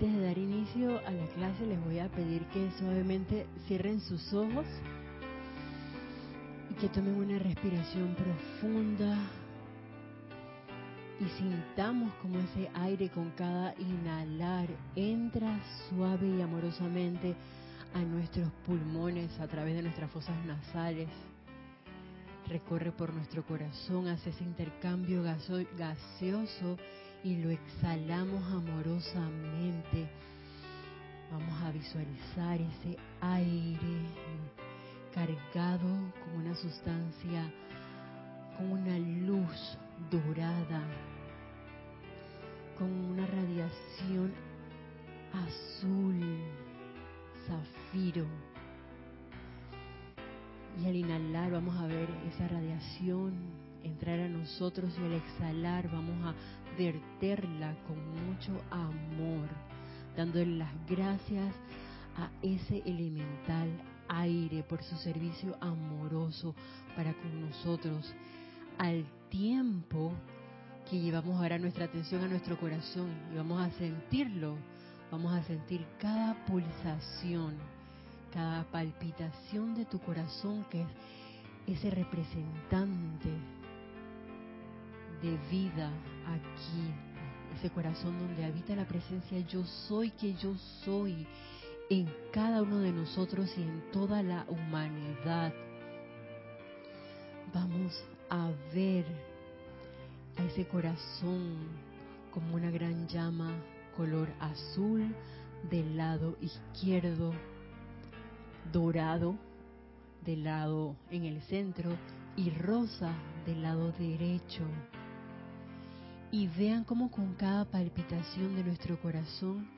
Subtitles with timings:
[0.00, 4.32] Antes de dar inicio a la clase les voy a pedir que suavemente cierren sus
[4.32, 4.64] ojos
[6.70, 9.18] y que tomen una respiración profunda
[11.20, 15.60] y sintamos como ese aire con cada inhalar entra
[15.90, 17.34] suave y amorosamente
[17.92, 21.10] a nuestros pulmones a través de nuestras fosas nasales.
[22.48, 26.78] Recorre por nuestro corazón, hace ese intercambio gaseoso
[27.22, 30.08] y lo exhalamos amorosamente.
[31.30, 34.00] Vamos a visualizar ese aire
[35.14, 35.88] cargado
[36.24, 37.52] con una sustancia,
[38.56, 39.78] con una luz
[40.10, 40.82] dorada,
[42.78, 44.32] con una radiación
[45.32, 46.40] azul,
[47.46, 48.26] zafiro.
[50.82, 53.34] Y al inhalar vamos a ver esa radiación
[53.84, 56.34] entrar a nosotros y al exhalar vamos a
[56.78, 59.48] verterla con mucho amor,
[60.16, 61.54] dándole las gracias
[62.16, 63.68] a ese elemental
[64.08, 66.54] aire por su servicio amoroso
[66.96, 68.14] para con nosotros,
[68.78, 70.12] al tiempo
[70.90, 74.56] que llevamos ahora nuestra atención a nuestro corazón y vamos a sentirlo,
[75.10, 77.54] vamos a sentir cada pulsación,
[78.32, 80.88] cada palpitación de tu corazón que es
[81.78, 83.28] ese representante
[85.22, 85.90] de vida
[86.34, 86.92] aquí,
[87.56, 91.26] ese corazón donde habita la presencia yo soy que yo soy
[91.88, 95.52] en cada uno de nosotros y en toda la humanidad.
[97.52, 99.04] Vamos a ver
[100.36, 101.68] a ese corazón
[102.32, 103.52] como una gran llama
[103.96, 105.14] color azul
[105.68, 107.32] del lado izquierdo,
[108.72, 109.34] dorado
[110.24, 111.90] del lado en el centro
[112.36, 113.12] y rosa
[113.46, 114.62] del lado derecho
[116.32, 119.68] y vean cómo con cada palpitación de nuestro corazón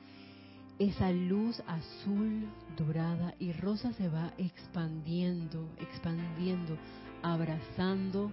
[0.79, 6.77] esa luz azul, dorada y rosa se va expandiendo, expandiendo,
[7.21, 8.31] abrazando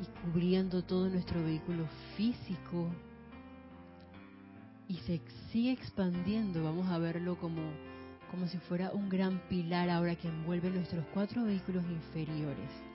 [0.00, 1.86] y cubriendo todo nuestro vehículo
[2.16, 2.88] físico
[4.88, 7.62] y se sigue expandiendo, vamos a verlo como
[8.30, 12.89] como si fuera un gran pilar ahora que envuelve nuestros cuatro vehículos inferiores.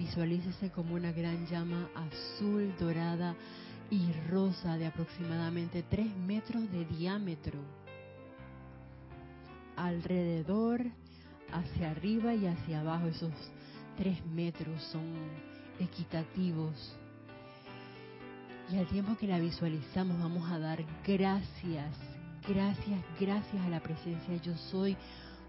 [0.00, 3.36] Visualícese como una gran llama azul, dorada
[3.90, 7.58] y rosa de aproximadamente 3 metros de diámetro.
[9.76, 10.86] Alrededor,
[11.52, 13.34] hacia arriba y hacia abajo, esos
[13.98, 15.04] 3 metros son
[15.78, 16.96] equitativos.
[18.72, 21.94] Y al tiempo que la visualizamos vamos a dar gracias,
[22.48, 24.96] gracias, gracias a la presencia yo soy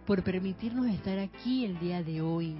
[0.06, 2.57] por permitirnos estar aquí el día de hoy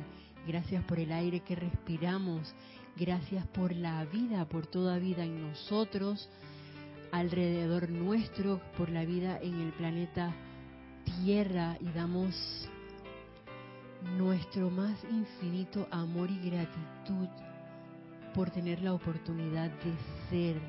[0.48, 2.54] Gracias por el aire que respiramos.
[2.96, 6.30] Gracias por la vida, por toda vida en nosotros,
[7.12, 10.34] alrededor nuestro, por la vida en el planeta
[11.24, 12.70] Tierra y damos
[14.18, 17.28] nuestro más infinito amor y gratitud
[18.34, 19.94] por tener la oportunidad de
[20.30, 20.62] ser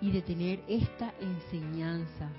[0.00, 2.30] y de tener esta enseñanza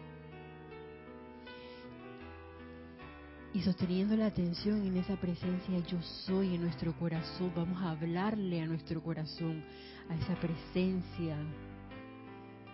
[3.54, 8.62] y sosteniendo la atención en esa presencia yo soy en nuestro corazón, vamos a hablarle
[8.62, 9.64] a nuestro corazón,
[10.10, 11.38] a esa presencia,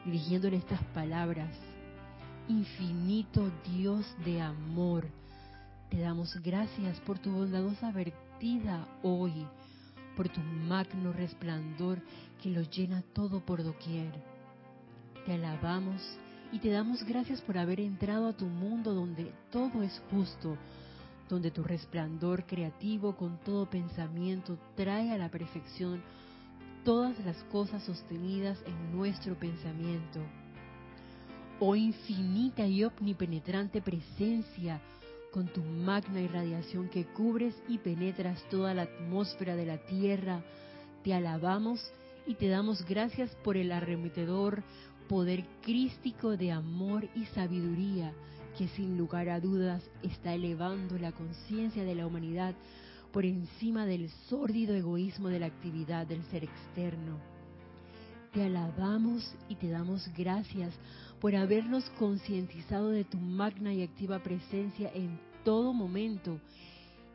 [0.05, 1.49] dirigiéndole estas palabras.
[2.47, 5.07] Infinito Dios de amor,
[5.89, 9.45] te damos gracias por tu bondadosa vertida hoy,
[10.17, 12.01] por tu magno resplandor
[12.41, 14.11] que lo llena todo por doquier.
[15.25, 16.01] Te alabamos
[16.53, 20.55] y te damos gracias por haber entrado a tu mundo donde todo es justo,
[21.27, 26.03] donde tu resplandor creativo con todo pensamiento trae a la perfección
[26.85, 30.19] todas las cosas sostenidas en nuestro pensamiento.
[31.59, 34.79] Oh infinita y omnipenetrante presencia,
[35.31, 40.43] con tu magna irradiación que cubres y penetras toda la atmósfera de la tierra,
[41.03, 41.91] te alabamos
[42.27, 44.61] y te damos gracias por el arremetedor
[45.07, 48.13] poder crístico de amor y sabiduría
[48.57, 52.53] que sin lugar a dudas está elevando la conciencia de la humanidad
[53.11, 57.19] por encima del sórdido egoísmo de la actividad del ser externo.
[58.33, 60.73] Te alabamos y te damos gracias
[61.21, 66.39] por habernos concientizado de tu magna y activa presencia en todo momento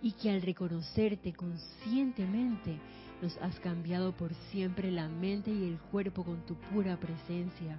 [0.01, 2.79] y que al reconocerte conscientemente
[3.23, 7.79] nos has cambiado por siempre la mente y el cuerpo con tu pura presencia.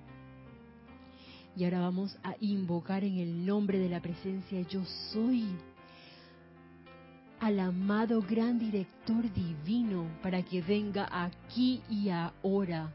[1.56, 5.46] Y ahora vamos a invocar en el nombre de la presencia yo soy
[7.40, 12.94] al amado gran director divino para que venga aquí y ahora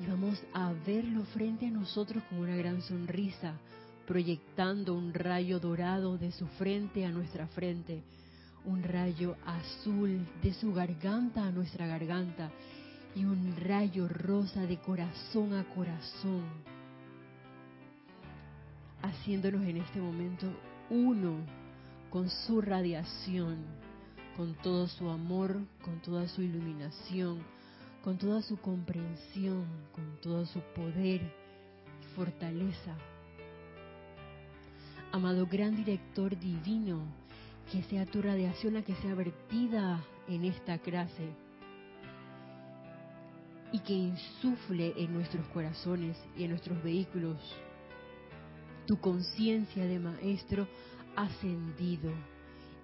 [0.00, 3.54] Y vamos a verlo frente a nosotros con una gran sonrisa,
[4.06, 8.02] proyectando un rayo dorado de su frente a nuestra frente,
[8.64, 12.50] un rayo azul de su garganta a nuestra garganta
[13.14, 16.44] y un rayo rosa de corazón a corazón,
[19.02, 20.46] haciéndonos en este momento
[20.90, 21.36] uno
[22.10, 23.56] con su radiación,
[24.36, 27.42] con todo su amor, con toda su iluminación,
[28.02, 32.94] con toda su comprensión, con todo su poder y fortaleza.
[35.10, 37.02] Amado gran director divino,
[37.70, 41.28] que sea tu radiación la que sea vertida en esta clase
[43.72, 47.36] y que insufle en nuestros corazones y en nuestros vehículos
[48.86, 50.66] tu conciencia de maestro
[51.14, 52.10] ascendido.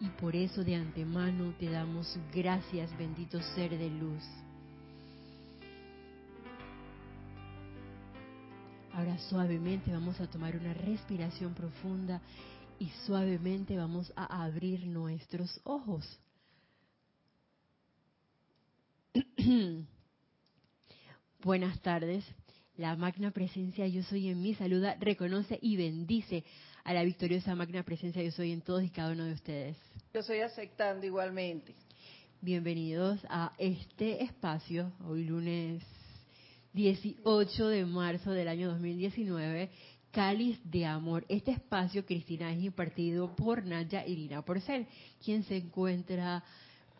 [0.00, 4.22] Y por eso de antemano te damos gracias, bendito ser de luz.
[8.92, 12.20] Ahora suavemente vamos a tomar una respiración profunda
[12.78, 16.20] y suavemente vamos a abrir nuestros ojos.
[21.42, 22.24] Buenas tardes.
[22.76, 26.44] La magna presencia yo soy en mí saluda, reconoce y bendice
[26.82, 29.76] a la victoriosa magna presencia yo soy en todos y cada uno de ustedes.
[30.12, 31.74] Yo estoy aceptando igualmente.
[32.40, 35.82] Bienvenidos a este espacio, hoy lunes
[36.74, 39.70] 18 de marzo del año 2019,
[40.14, 41.24] Cáliz de Amor.
[41.28, 44.86] Este espacio, Cristina, es impartido por Naya Irina Porcel,
[45.24, 46.44] quien se encuentra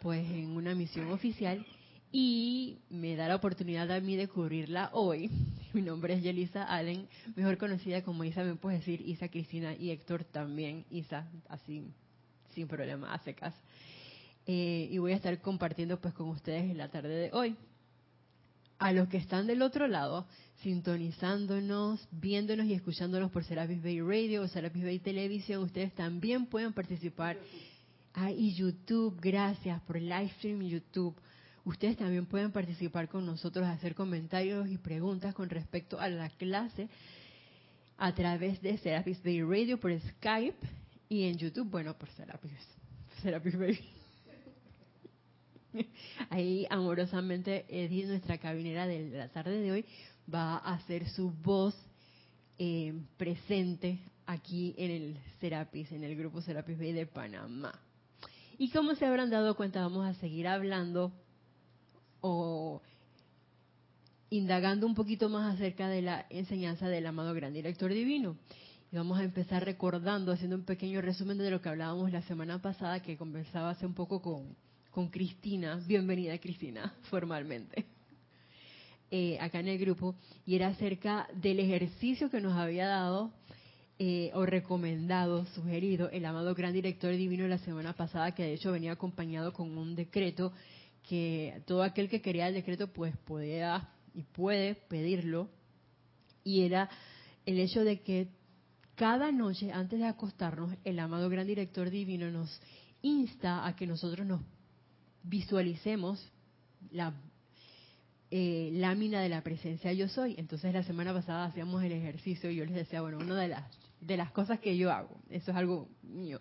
[0.01, 1.65] pues en una misión oficial
[2.11, 5.31] y me da la oportunidad a mí de cubrirla hoy.
[5.73, 7.07] Mi nombre es Yelisa Allen,
[7.37, 11.85] mejor conocida como Isa, me puedes decir Isa Cristina y Héctor también, Isa, así
[12.53, 13.59] sin problema, hace caso.
[14.45, 17.57] Eh, y voy a estar compartiendo pues con ustedes en la tarde de hoy.
[18.85, 20.27] A los que están del otro lado,
[20.63, 26.75] sintonizándonos, viéndonos y escuchándonos por Serapis Bay Radio o Serapis Bay Televisión, ustedes también pueden
[26.75, 27.39] participar.
[28.13, 31.17] Ah, y YouTube, gracias por el live stream YouTube
[31.65, 36.91] Ustedes también pueden participar con nosotros, hacer comentarios y preguntas con respecto a la clase
[37.97, 40.59] a través de Serapis Bay Radio por Skype
[41.09, 42.53] y en YouTube, bueno, por Serapis,
[43.23, 43.94] Serapis Bay.
[46.31, 49.85] Ahí amorosamente Edith, nuestra cabinera de la tarde de hoy,
[50.33, 51.75] va a hacer su voz
[52.59, 57.79] eh, presente aquí en el Serapis, en el grupo Serapis Bay de Panamá.
[58.57, 61.13] Y como se habrán dado cuenta, vamos a seguir hablando
[62.21, 62.81] o
[64.31, 68.37] indagando un poquito más acerca de la enseñanza del amado gran director divino.
[68.93, 72.63] Y vamos a empezar recordando, haciendo un pequeño resumen de lo que hablábamos la semana
[72.63, 74.57] pasada, que conversaba hace un poco con,
[74.95, 75.83] con Cristina.
[75.89, 77.85] Bienvenida, Cristina, formalmente.
[79.11, 80.15] Eh, acá en el grupo,
[80.47, 83.33] y era acerca del ejercicio que nos había dado
[83.99, 88.71] eh, o recomendado, sugerido el amado gran director divino la semana pasada, que de hecho
[88.71, 90.53] venía acompañado con un decreto
[91.09, 95.51] que todo aquel que quería el decreto pues podía y puede pedirlo
[96.45, 96.89] y era
[97.47, 98.29] el hecho de que
[98.95, 102.61] cada noche antes de acostarnos el amado gran director divino nos
[103.03, 104.41] insta a que nosotros nos
[105.25, 106.33] visualicemos
[106.91, 107.13] la
[108.31, 110.35] eh, lámina de la presencia yo soy.
[110.39, 113.65] Entonces la semana pasada hacíamos el ejercicio y yo les decía, bueno, una de las
[114.05, 116.39] de las cosas que yo hago, eso es algo mío,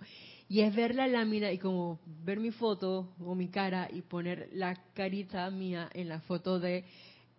[0.49, 4.49] y es ver la lámina y como ver mi foto o mi cara y poner
[4.53, 6.83] la carita mía en la foto de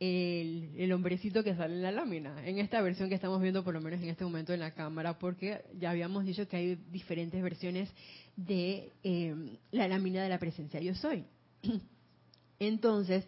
[0.00, 3.80] el, hombrecito que sale en la lámina, en esta versión que estamos viendo por lo
[3.80, 7.90] menos en este momento en la cámara, porque ya habíamos dicho que hay diferentes versiones
[8.36, 11.24] de em, la lámina de la presencia yo soy.
[12.58, 13.24] Entonces,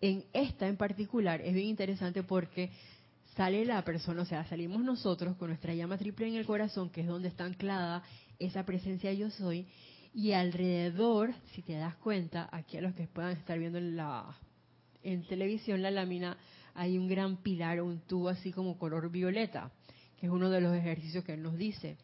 [0.00, 2.70] en esta en particular es bien interesante porque
[3.36, 7.02] sale la persona, o sea, salimos nosotros con nuestra llama triple en el corazón, que
[7.02, 8.02] es donde está anclada
[8.38, 9.66] esa presencia yo soy,
[10.14, 14.36] y alrededor, si te das cuenta, aquí a los que puedan estar viendo en la
[15.02, 16.36] en televisión la lámina,
[16.74, 19.70] hay un gran pilar, un tubo así como color violeta,
[20.16, 21.96] que es uno de los ejercicios que él nos dice.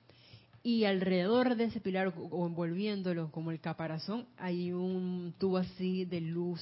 [0.64, 6.20] Y alrededor de ese pilar, o envolviéndolo como el caparazón, hay un tubo así de
[6.20, 6.60] luz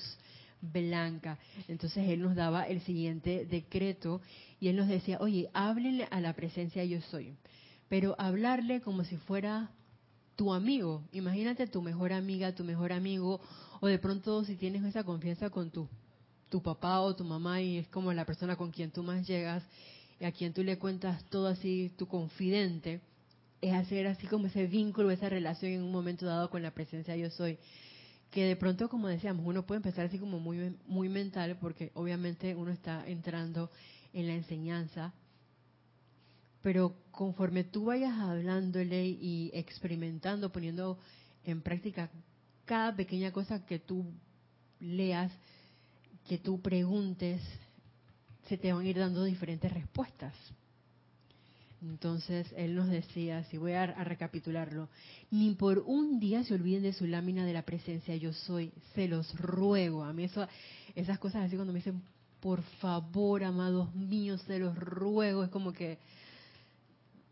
[0.61, 1.39] blanca.
[1.69, 4.21] Entonces él nos daba el siguiente decreto
[4.61, 7.35] y él nos decía, oye, háblenle a la presencia yo soy
[7.93, 9.71] pero hablarle como si fuera
[10.35, 11.03] tu amigo.
[11.13, 13.39] Imagínate tu mejor amiga, tu mejor amigo,
[13.83, 15.87] o de pronto si tienes esa confianza con tu,
[16.49, 19.63] tu papá o tu mamá y es como la persona con quien tú más llegas
[20.19, 23.03] y a quien tú le cuentas todo así, tu confidente,
[23.63, 27.17] es hacer así como ese vínculo, esa relación en un momento dado con la presencia
[27.17, 27.59] yo soy.
[28.31, 32.55] que de pronto, como decíamos, uno puede empezar así como muy, muy mental, porque obviamente
[32.55, 33.71] uno está entrando
[34.13, 35.13] en la enseñanza,
[36.63, 40.99] pero conforme tú vayas hablándole y experimentando, poniendo
[41.45, 42.11] en práctica
[42.65, 44.07] cada pequeña cosa que tú
[44.81, 45.31] leas,
[46.27, 47.43] que tú preguntes,
[48.49, 50.35] se te van a ir dando diferentes respuestas.
[51.83, 54.89] Entonces él nos decía, si voy a, recapitularlo,
[55.31, 59.09] ni por un día se olviden de su lámina de la presencia, yo soy, se
[59.09, 60.05] los ruego.
[60.05, 60.47] A mí eso,
[60.95, 62.01] esas cosas así cuando me dicen,
[62.41, 65.99] por favor, amados míos, se los ruego, es como que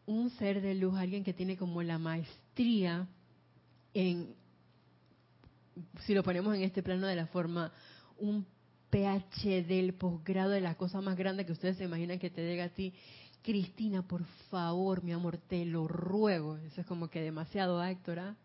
[0.06, 3.06] un ser de luz, alguien que tiene como la maestría
[3.94, 4.34] en,
[6.00, 7.72] si lo ponemos en este plano de la forma,
[8.18, 8.44] un
[8.90, 12.64] PhD del posgrado de la cosa más grande que ustedes se imaginan que te llega
[12.64, 12.92] a ti
[13.42, 16.56] Cristina, por favor, mi amor, te lo ruego.
[16.58, 18.18] Eso es como que demasiado, ¿ah, Héctor?
[18.18, 18.36] ¿ah?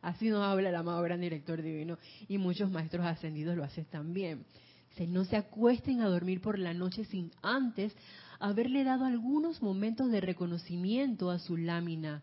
[0.00, 1.96] Así nos habla el amado gran director divino
[2.28, 4.44] y muchos maestros ascendidos lo hacen también.
[4.90, 7.94] Dice, no se acuesten a dormir por la noche sin antes
[8.40, 12.22] haberle dado algunos momentos de reconocimiento a su lámina.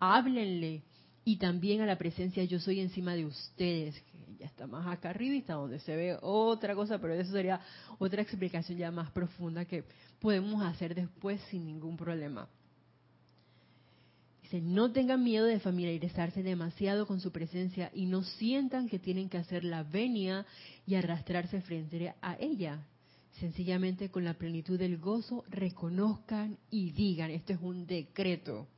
[0.00, 0.82] Háblenle
[1.24, 5.10] y también a la presencia yo soy encima de ustedes, que ya está más acá
[5.10, 7.60] arriba y está donde se ve otra cosa, pero eso sería
[7.98, 9.84] otra explicación ya más profunda que
[10.22, 12.48] podemos hacer después sin ningún problema.
[14.42, 19.28] Dice, no tengan miedo de familiarizarse demasiado con su presencia y no sientan que tienen
[19.28, 20.46] que hacer la venia
[20.86, 22.86] y arrastrarse frente a ella.
[23.40, 28.68] Sencillamente con la plenitud del gozo reconozcan y digan, esto es un decreto.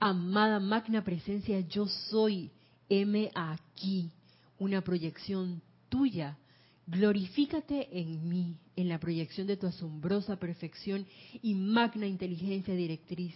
[0.00, 2.50] Amada magna presencia, yo soy,
[2.90, 4.10] M aquí,
[4.58, 6.36] una proyección tuya
[6.86, 11.06] Glorifícate en mí, en la proyección de tu asombrosa perfección
[11.40, 13.34] y magna inteligencia directriz.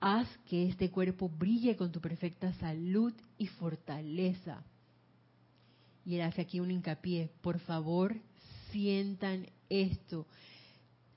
[0.00, 4.62] Haz que este cuerpo brille con tu perfecta salud y fortaleza.
[6.04, 7.30] Y él hace aquí un hincapié.
[7.40, 8.16] Por favor,
[8.70, 10.26] sientan esto.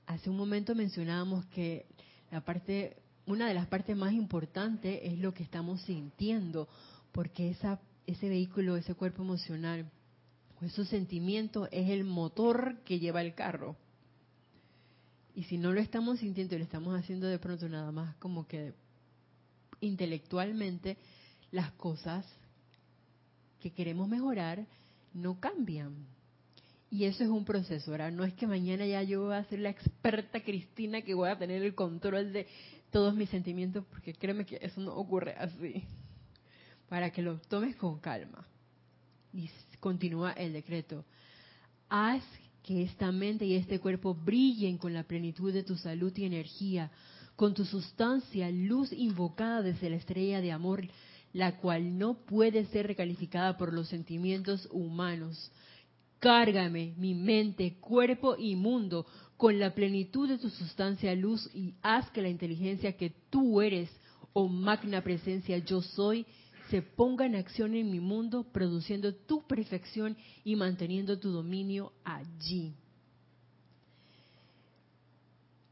[0.06, 1.86] Hace un momento mencionábamos que
[2.30, 6.68] la parte, una de las partes más importantes es lo que estamos sintiendo,
[7.12, 9.90] porque esa, ese vehículo, ese cuerpo emocional,
[10.58, 13.76] pues su sentimiento es el motor que lleva el carro.
[15.34, 18.46] Y si no lo estamos sintiendo y lo estamos haciendo de pronto nada más como
[18.46, 18.72] que
[19.80, 20.96] intelectualmente,
[21.50, 22.24] las cosas
[23.60, 24.66] que queremos mejorar
[25.12, 25.94] no cambian.
[26.90, 28.12] Y eso es un proceso, ¿verdad?
[28.12, 31.38] No es que mañana ya yo voy a ser la experta Cristina que voy a
[31.38, 32.46] tener el control de
[32.90, 35.84] todos mis sentimientos, porque créeme que eso no ocurre así.
[36.88, 38.46] Para que lo tomes con calma.
[39.32, 39.48] Y
[39.80, 41.04] continúa el decreto.
[41.88, 42.22] Haz
[42.62, 46.90] que esta mente y este cuerpo brillen con la plenitud de tu salud y energía,
[47.36, 50.86] con tu sustancia, luz invocada desde la estrella de amor,
[51.32, 55.52] la cual no puede ser recalificada por los sentimientos humanos.
[56.18, 59.06] Cárgame mi mente, cuerpo y mundo
[59.36, 63.90] con la plenitud de tu sustancia luz y haz que la inteligencia que tú eres,
[64.32, 66.26] oh magna presencia yo soy,
[66.70, 72.74] se ponga en acción en mi mundo, produciendo tu perfección y manteniendo tu dominio allí.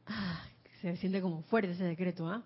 [0.07, 0.45] Ah,
[0.81, 2.43] se siente como fuerte ese decreto, ¿ah?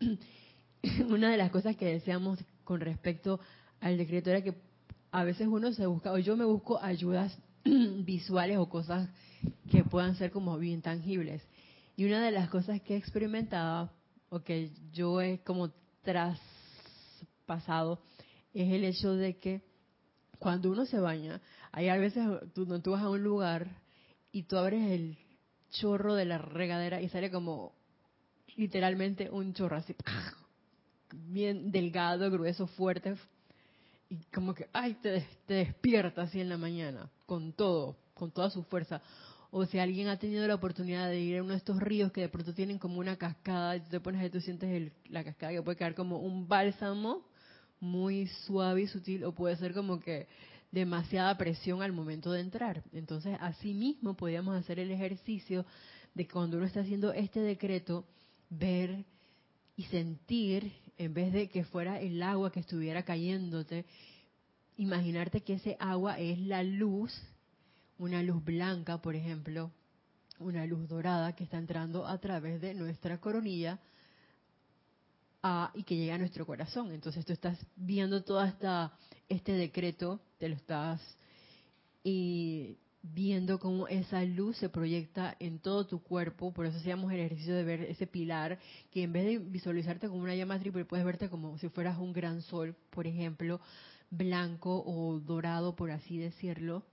[1.08, 3.40] Una de las cosas que deseamos con respecto
[3.80, 4.54] al decreto era que
[5.10, 9.10] a veces uno se busca, o yo me busco ayudas visuales o cosas
[9.70, 11.42] que puedan ser como bien tangibles.
[11.96, 13.90] Y una de las cosas que he experimentado,
[14.30, 15.70] o que yo he como
[16.02, 16.38] tras
[17.50, 17.98] pasado
[18.54, 19.60] es el hecho de que
[20.38, 21.40] cuando uno se baña,
[21.72, 23.66] hay a veces tú, tú vas a un lugar
[24.30, 25.18] y tú abres el
[25.70, 27.72] chorro de la regadera y sale como
[28.56, 29.96] literalmente un chorro así,
[31.12, 33.16] bien delgado, grueso, fuerte,
[34.08, 38.50] y como que, ay, te, te despierta así en la mañana, con todo, con toda
[38.50, 39.00] su fuerza.
[39.52, 42.20] O si alguien ha tenido la oportunidad de ir a uno de estos ríos que
[42.20, 45.52] de pronto tienen como una cascada, y tú te pones ahí, tú sientes la cascada
[45.52, 47.29] que puede quedar como un bálsamo
[47.80, 50.28] muy suave y sutil o puede ser como que
[50.70, 52.82] demasiada presión al momento de entrar.
[52.92, 55.66] Entonces, así mismo podríamos hacer el ejercicio
[56.14, 58.04] de cuando uno está haciendo este decreto,
[58.50, 59.04] ver
[59.76, 63.86] y sentir, en vez de que fuera el agua que estuviera cayéndote,
[64.76, 67.12] imaginarte que ese agua es la luz,
[67.98, 69.70] una luz blanca, por ejemplo,
[70.38, 73.78] una luz dorada que está entrando a través de nuestra coronilla,
[75.74, 76.92] y que llega a nuestro corazón.
[76.92, 78.92] Entonces tú estás viendo todo esta,
[79.28, 81.00] este decreto, te lo estás
[82.02, 87.20] y viendo cómo esa luz se proyecta en todo tu cuerpo, por eso hacíamos el
[87.20, 88.58] ejercicio de ver ese pilar,
[88.90, 92.12] que en vez de visualizarte como una llama triple, puedes verte como si fueras un
[92.12, 93.60] gran sol, por ejemplo,
[94.10, 96.84] blanco o dorado, por así decirlo,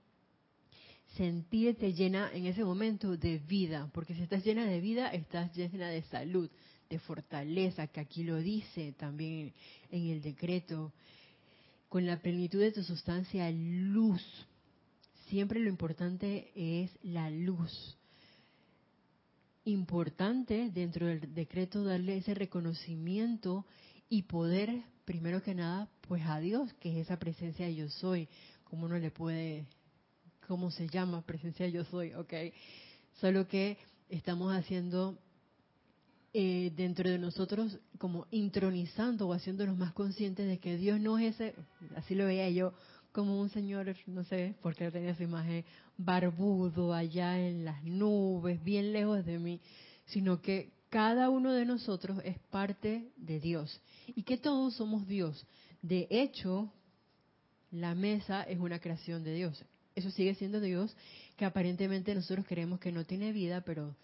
[1.15, 5.89] sentirte llena en ese momento de vida, porque si estás llena de vida, estás llena
[5.89, 6.49] de salud,
[6.89, 9.53] de fortaleza, que aquí lo dice también
[9.91, 10.93] en el decreto,
[11.89, 14.21] con la plenitud de tu sustancia, luz.
[15.29, 17.97] Siempre lo importante es la luz.
[19.65, 23.65] Importante dentro del decreto darle ese reconocimiento
[24.09, 28.29] y poder, primero que nada, pues a Dios, que es esa presencia yo soy.
[28.63, 29.65] ¿Cómo uno le puede
[30.47, 32.33] cómo se llama, presencia yo soy, ok.
[33.19, 33.77] Solo que
[34.09, 35.19] estamos haciendo
[36.39, 41.33] eh, dentro de nosotros como intronizando o haciéndonos más conscientes de que Dios no es
[41.33, 41.55] ese,
[41.95, 42.75] así lo veía yo,
[43.11, 45.65] como un señor, no sé por qué tenía esa imagen,
[45.97, 49.59] barbudo allá en las nubes, bien lejos de mí,
[50.05, 55.43] sino que cada uno de nosotros es parte de Dios y que todos somos Dios.
[55.81, 56.71] De hecho,
[57.71, 59.65] la mesa es una creación de Dios
[59.95, 60.95] eso sigue siendo Dios,
[61.37, 63.95] que aparentemente nosotros creemos que no tiene vida, pero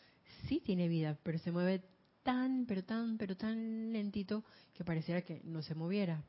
[0.47, 1.83] sí tiene vida, pero se mueve
[2.23, 6.23] tan, pero tan, pero tan lentito que pareciera que no se moviera.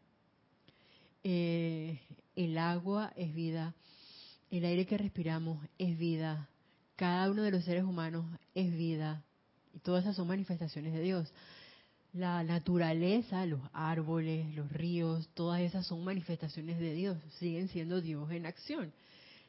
[1.23, 2.01] Eh,
[2.37, 3.75] el agua es vida,
[4.51, 6.49] el aire que respiramos es vida,
[6.97, 9.25] cada uno de los seres humanos es vida,
[9.73, 11.33] y todas esas son manifestaciones de Dios.
[12.13, 18.31] La naturaleza, los árboles, los ríos, todas esas son manifestaciones de Dios, siguen siendo Dios
[18.31, 18.93] en acción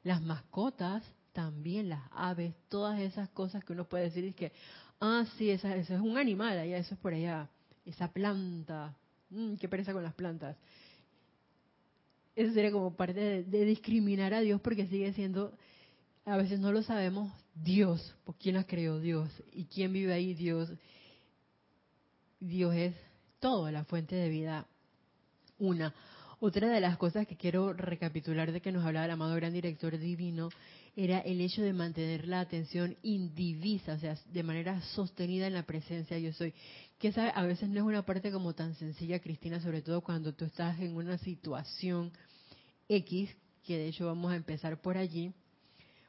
[0.05, 4.53] las mascotas, también las aves, todas esas cosas que uno puede decir es que,
[4.99, 7.49] ah, sí, esa, es un animal, allá, eso es por allá,
[7.85, 8.95] esa planta,
[9.29, 10.57] mm, qué pereza con las plantas.
[12.35, 15.53] Eso sería como parte de, de, discriminar a Dios porque sigue siendo,
[16.25, 19.29] a veces no lo sabemos, Dios, ¿por quién las creó Dios?
[19.53, 20.33] ¿Y quién vive ahí?
[20.33, 20.69] Dios.
[22.39, 22.95] Dios es
[23.39, 24.67] todo, la fuente de vida
[25.59, 25.93] una.
[26.39, 29.97] Otra de las cosas que quiero recapitular de que nos hablaba el amado gran director
[29.97, 30.49] divino
[30.95, 35.65] era el hecho de mantener la atención indivisa, o sea, de manera sostenida en la
[35.65, 36.53] presencia yo soy.
[36.99, 40.33] Que esa a veces no es una parte como tan sencilla, Cristina, sobre todo cuando
[40.33, 42.11] tú estás en una situación
[42.87, 43.29] X,
[43.65, 45.33] que de hecho vamos a empezar por allí,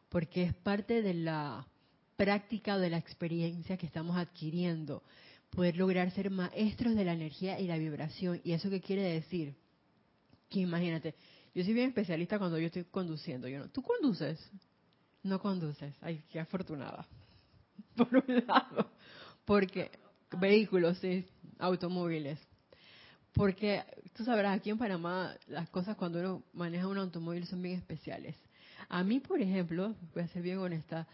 [0.09, 1.67] porque es parte de la
[2.17, 5.03] práctica de la experiencia que estamos adquiriendo,
[5.51, 8.41] poder lograr ser maestros de la energía y la vibración.
[8.45, 9.57] ¿Y eso qué quiere decir?
[10.49, 11.15] que imagínate,
[11.55, 13.49] yo soy bien especialista cuando yo estoy conduciendo.
[13.49, 14.39] Yo no, ¿Tú conduces?
[15.27, 15.93] No conduces.
[16.01, 17.05] Ay, qué afortunada.
[17.97, 18.91] Por un lado.
[19.45, 19.91] Porque,
[20.39, 21.27] vehículos, sí,
[21.59, 22.39] automóviles.
[23.33, 23.83] Porque,
[24.17, 28.37] tú sabrás, aquí en Panamá las cosas cuando uno maneja un automóvil son bien especiales.
[28.89, 31.09] A mí, por ejemplo, voy a ser bien honesta,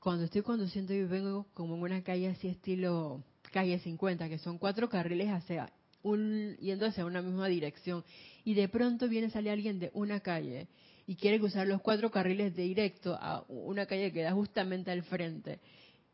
[0.00, 3.22] cuando estoy conduciendo y vengo como en una calle así estilo
[3.52, 5.72] calle 50, que son cuatro carriles hacia
[6.02, 8.04] un, yendo hacia una misma dirección
[8.44, 10.68] y de pronto viene sale alguien de una calle
[11.10, 15.58] y quiere cruzar los cuatro carriles directo a una calle que da justamente al frente.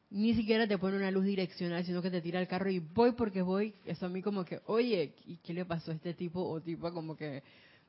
[0.09, 3.13] Ni siquiera te pone una luz direccional, sino que te tira el carro y voy
[3.13, 3.75] porque voy.
[3.85, 6.91] Eso a mí como que, oye, ¿y qué le pasó a este tipo o tipo?
[6.95, 7.43] Como que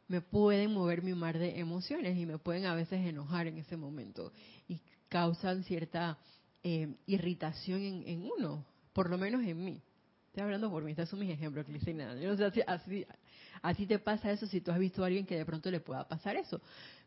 [0.09, 3.77] me pueden mover mi mar de emociones y me pueden a veces enojar en ese
[3.77, 4.33] momento
[4.67, 6.17] y causan cierta
[6.61, 9.81] eh, irritación en, en uno, por lo menos en mí.
[10.37, 12.13] Estoy hablando por mí, estos son mis ejemplos, Cristina.
[12.15, 13.05] Yo no sé si así,
[13.61, 16.07] así te pasa eso si tú has visto a alguien que de pronto le pueda
[16.07, 16.61] pasar eso.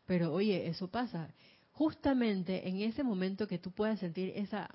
[0.05, 1.33] Pero oye, eso pasa.
[1.71, 4.69] Justamente en ese momento que tú puedas sentir esa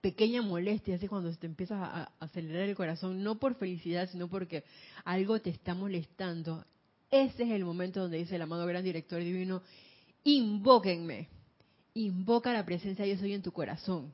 [0.00, 4.64] pequeña molestia, así cuando te empiezas a, acelerar el corazón, no por felicidad, sino porque
[5.04, 6.64] algo te está molestando,
[7.10, 9.62] ese es el momento donde dice el amado gran director divino,
[10.24, 11.28] invóquenme,
[11.94, 14.12] invoca la presencia yo soy en tu corazón.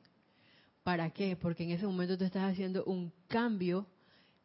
[0.83, 1.35] ¿Para qué?
[1.35, 3.87] Porque en ese momento tú estás haciendo un cambio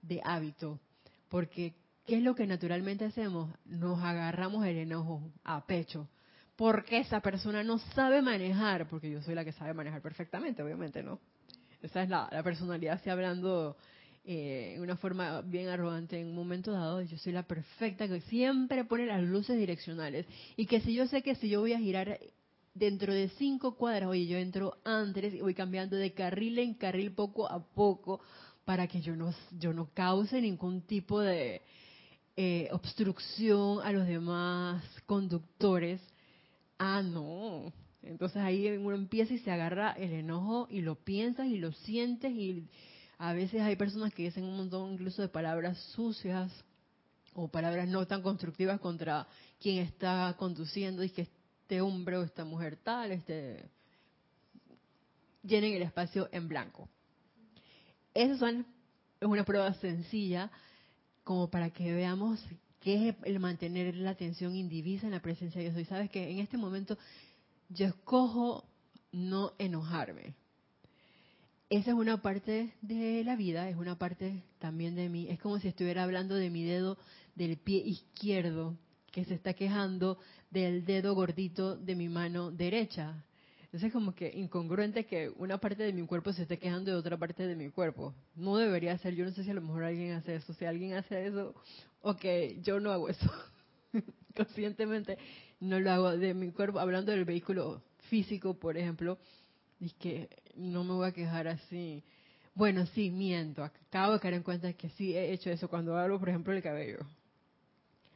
[0.02, 0.80] de hábito.
[1.28, 1.74] Porque,
[2.06, 3.54] ¿qué es lo que naturalmente hacemos?
[3.64, 6.08] Nos agarramos el enojo a pecho.
[6.56, 11.02] Porque esa persona no sabe manejar, porque yo soy la que sabe manejar perfectamente, obviamente,
[11.02, 11.18] ¿no?
[11.82, 13.76] Esa es la, personalidad, así hablando
[14.24, 18.20] eh, en una forma bien arrogante en un momento dado, yo soy la perfecta que
[18.22, 21.78] siempre pone las luces direccionales y que si yo sé que si yo voy a
[21.78, 22.18] girar
[22.74, 27.12] dentro de cinco cuadras, oye, yo entro antes y voy cambiando de carril en carril
[27.12, 28.20] poco a poco
[28.66, 31.62] para que yo no, yo no cause ningún tipo de
[32.36, 36.00] eh, obstrucción a los demás conductores.
[36.78, 37.72] Ah, no.
[38.02, 42.32] Entonces ahí uno empieza y se agarra el enojo y lo piensas y lo sientes
[42.32, 42.66] y
[43.18, 46.50] a veces hay personas que dicen un montón incluso de palabras sucias
[47.34, 49.26] o palabras no tan constructivas contra
[49.60, 53.68] quien está conduciendo y que este hombre o esta mujer tal, este
[55.42, 56.88] llenen el espacio en blanco.
[58.14, 58.64] Esa es
[59.20, 60.50] una prueba sencilla
[61.24, 62.40] como para que veamos
[62.80, 65.80] que es el mantener la atención indivisa en la presencia de Dios.
[65.80, 66.96] Y sabes que en este momento
[67.68, 68.64] yo escojo
[69.12, 70.34] no enojarme.
[71.68, 75.28] Esa es una parte de la vida, es una parte también de mí.
[75.28, 76.98] Es como si estuviera hablando de mi dedo
[77.36, 78.76] del pie izquierdo
[79.12, 80.18] que se está quejando
[80.50, 83.24] del dedo gordito de mi mano derecha.
[83.70, 86.96] Entonces es como que incongruente que una parte de mi cuerpo se esté quejando de
[86.96, 88.12] otra parte de mi cuerpo.
[88.34, 90.52] No debería ser, yo no sé si a lo mejor alguien hace eso.
[90.54, 91.54] Si alguien hace eso,
[92.02, 92.24] ok,
[92.62, 93.30] yo no hago eso.
[94.36, 95.18] Conscientemente
[95.60, 96.80] no lo hago de mi cuerpo.
[96.80, 99.18] Hablando del vehículo físico, por ejemplo,
[99.80, 102.02] es que no me voy a quejar así.
[102.56, 103.62] Bueno, sí, miento.
[103.62, 106.60] Acabo de caer en cuenta que sí he hecho eso cuando hablo, por ejemplo, el
[106.60, 107.06] cabello.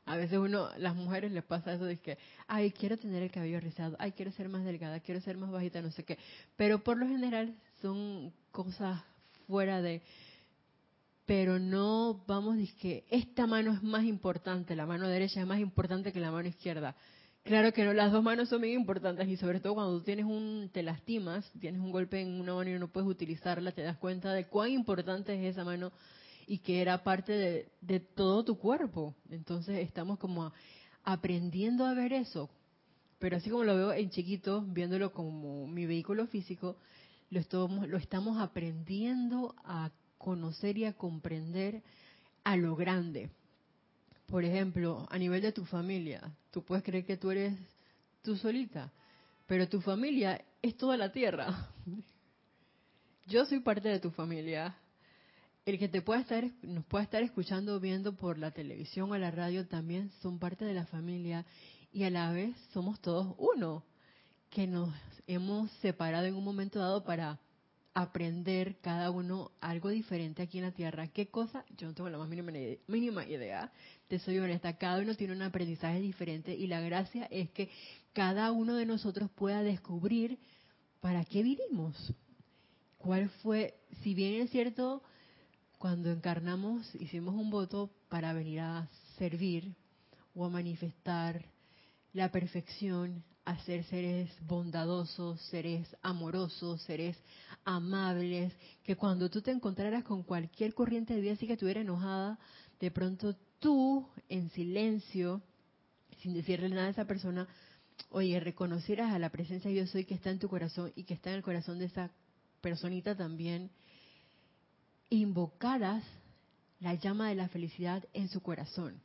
[0.07, 3.59] A veces uno, las mujeres les pasa eso de que, ay, quiero tener el cabello
[3.61, 6.19] rizado, ay, quiero ser más delgada, quiero ser más bajita, no sé qué.
[6.57, 9.03] Pero por lo general son cosas
[9.47, 10.03] fuera de,
[11.27, 15.61] pero no vamos a que esta mano es más importante, la mano derecha es más
[15.61, 16.95] importante que la mano izquierda.
[17.43, 20.25] Claro que no, las dos manos son muy importantes y sobre todo cuando tú tienes
[20.25, 23.99] un, te lastimas, tienes un golpe en una mano y no puedes utilizarla, te das
[23.99, 25.93] cuenta de cuán importante es esa mano
[26.47, 29.15] y que era parte de, todo tu cuerpo.
[29.31, 30.53] Entonces estamos como
[31.03, 32.51] aprendiendo a ver eso.
[33.19, 36.77] Pero así como lo veo en chiquito, viéndolo como mi vehículo físico,
[37.31, 41.83] lo estamos, lo estamos aprendiendo a conocer y a comprender
[42.45, 43.31] a lo grande.
[44.27, 47.55] Por ejemplo, a nivel de tu familia, tú puedes creer que tú eres
[48.23, 48.91] tú solita,
[49.47, 51.69] pero tu familia es toda la tierra.
[53.27, 54.75] Yo soy parte de tu familia.
[55.67, 59.31] El que te pueda estar, nos pueda estar escuchando, viendo por la televisión o la
[59.31, 61.47] radio también son parte de la familia
[61.91, 63.83] y a la vez somos todos uno,
[64.51, 64.93] que nos
[65.27, 67.41] hemos separado en un momento dado para
[67.95, 71.09] aprender cada uno algo diferente aquí en la Tierra.
[71.09, 71.65] ¿Qué cosa?
[71.79, 72.53] Yo no tengo la más mínima,
[72.87, 73.73] mínima idea.
[74.09, 77.71] Te soy honesta, cada uno tiene un aprendizaje diferente y la gracia es que
[78.13, 80.39] cada uno de nosotros pueda descubrir
[81.01, 82.13] para qué vivimos.
[82.99, 83.75] ¿Cuál fue?
[84.03, 85.03] Si bien es cierto,
[85.85, 89.75] cuando encarnamos hicimos un voto para venir a servir
[90.35, 91.45] o a manifestar
[92.15, 97.19] la perfección, a ser seres bondadosos, seres amorosos, seres
[97.67, 102.39] amables, que cuando tú te encontraras con cualquier corriente de vida así que estuviera enojada,
[102.81, 105.43] de pronto tú, en silencio,
[106.23, 107.47] sin decirle nada a esa persona,
[108.09, 111.29] oye, reconocieras a la presencia yo soy que está en tu corazón y que está
[111.29, 112.11] en el corazón de esa
[112.63, 113.71] personita también,
[115.17, 116.05] invocaras
[116.81, 119.01] la llama de la felicidad en su corazón.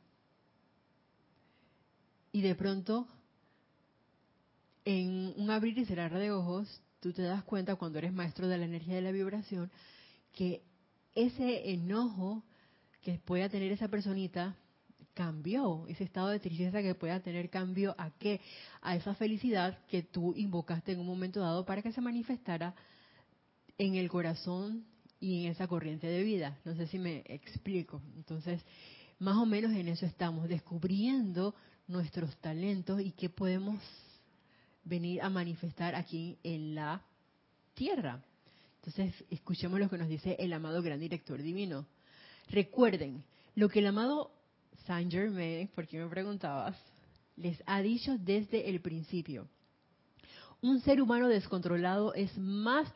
[2.32, 3.08] Y de pronto
[4.84, 8.58] en un abrir y cerrar de ojos, tú te das cuenta cuando eres maestro de
[8.58, 9.70] la energía de la vibración,
[10.32, 10.62] que
[11.14, 12.42] ese enojo
[13.02, 14.56] que pueda tener esa personita
[15.14, 18.40] cambió, ese estado de tristeza que pueda tener cambió a qué?
[18.80, 22.74] A esa felicidad que tú invocaste en un momento dado para que se manifestara
[23.76, 24.86] en el corazón
[25.20, 26.58] y en esa corriente de vida.
[26.64, 28.00] No sé si me explico.
[28.16, 28.64] Entonces,
[29.18, 31.54] más o menos en eso estamos, descubriendo
[31.86, 33.78] nuestros talentos y qué podemos
[34.84, 37.02] venir a manifestar aquí en la
[37.74, 38.22] tierra.
[38.76, 41.86] Entonces, escuchemos lo que nos dice el amado gran director divino.
[42.48, 43.22] Recuerden,
[43.54, 44.32] lo que el amado
[44.86, 46.76] Saint Germain, porque me preguntabas,
[47.36, 49.48] les ha dicho desde el principio.
[50.62, 52.92] Un ser humano descontrolado es más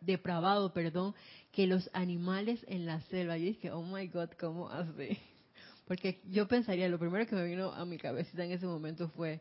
[0.00, 1.14] depravado, perdón,
[1.52, 3.36] que los animales en la selva.
[3.36, 5.18] Y dije, oh my God, ¿cómo hace?
[5.86, 9.40] Porque yo pensaría, lo primero que me vino a mi cabecita en ese momento fue,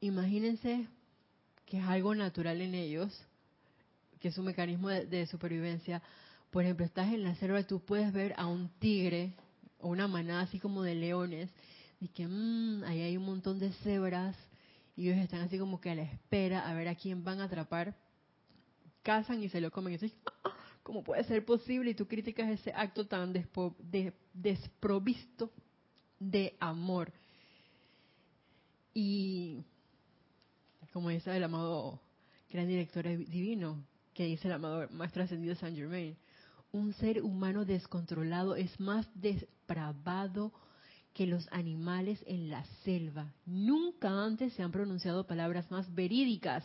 [0.00, 0.86] imagínense
[1.66, 3.12] que es algo natural en ellos,
[4.20, 6.02] que es un mecanismo de, supervivencia.
[6.50, 9.34] Por ejemplo, estás en la selva y tú puedes ver a un tigre
[9.80, 11.50] o una manada así como de leones
[12.00, 14.36] y que mmm, ahí hay un montón de cebras
[14.96, 17.44] y ellos están así como que a la espera a ver a quién van a
[17.44, 17.94] atrapar.
[19.02, 19.94] Cazan y se lo comen.
[19.94, 20.06] Y tú
[20.42, 21.90] ah, ¿cómo puede ser posible?
[21.90, 23.34] Y tú criticas ese acto tan
[24.32, 25.52] desprovisto
[26.18, 27.12] de amor.
[28.94, 29.62] Y
[30.94, 32.00] como dice el amado
[32.50, 36.16] gran director divino, que dice el amado maestro ascendido Saint Germain,
[36.72, 40.52] un ser humano descontrolado es más depravado
[41.16, 43.32] que los animales en la selva.
[43.46, 46.62] Nunca antes se han pronunciado palabras más verídicas.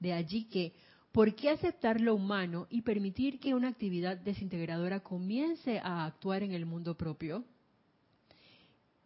[0.00, 0.72] De allí que,
[1.12, 6.50] ¿por qué aceptar lo humano y permitir que una actividad desintegradora comience a actuar en
[6.50, 7.44] el mundo propio?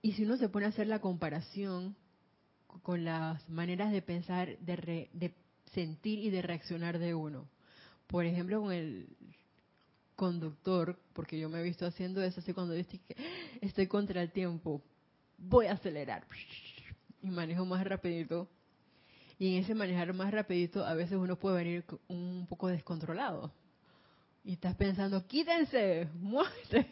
[0.00, 1.94] Y si uno se pone a hacer la comparación
[2.82, 5.34] con las maneras de pensar, de,
[5.74, 7.50] sentir y de reaccionar de uno.
[8.06, 9.08] Por ejemplo, con el
[10.16, 13.00] conductor, porque yo me he visto haciendo eso así cuando estoy,
[13.60, 14.82] estoy contra el tiempo,
[15.38, 16.24] voy a acelerar
[17.22, 18.48] y manejo más rapidito.
[19.38, 23.52] Y en ese manejar más rapidito a veces uno puede venir un poco descontrolado.
[24.44, 26.86] Y estás pensando, quítense, muévete,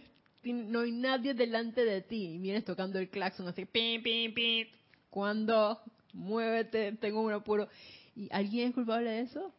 [0.44, 2.34] no hay nadie delante de ti.
[2.34, 4.66] Y vienes tocando el claxon así, pim, pim, pim.
[5.10, 5.80] Cuando,
[6.14, 7.68] muévete, tengo un apuro.
[8.16, 9.52] ¿Y alguien es culpable de eso?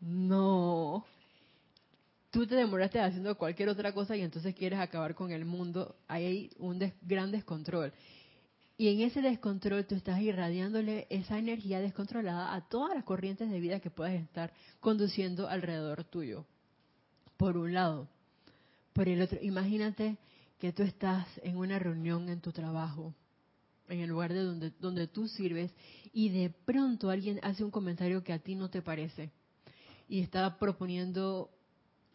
[0.00, 1.04] No.
[2.38, 5.96] Tú te demoraste haciendo cualquier otra cosa y entonces quieres acabar con el mundo.
[6.06, 7.92] Hay un gran descontrol.
[8.76, 13.58] Y en ese descontrol tú estás irradiándole esa energía descontrolada a todas las corrientes de
[13.58, 16.44] vida que puedas estar conduciendo alrededor tuyo.
[17.36, 18.08] Por un lado.
[18.92, 20.16] Por el otro, imagínate
[20.60, 23.16] que tú estás en una reunión en tu trabajo,
[23.88, 25.72] en el lugar de donde, donde tú sirves,
[26.12, 29.32] y de pronto alguien hace un comentario que a ti no te parece
[30.08, 31.50] y está proponiendo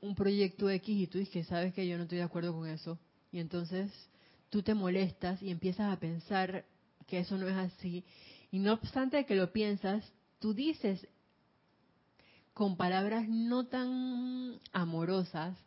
[0.03, 2.99] un proyecto X y tú dices, sabes que yo no estoy de acuerdo con eso.
[3.31, 3.89] Y entonces
[4.49, 6.65] tú te molestas y empiezas a pensar
[7.07, 8.03] que eso no es así.
[8.51, 10.03] Y no obstante que lo piensas,
[10.39, 11.07] tú dices
[12.53, 15.57] con palabras no tan amorosas,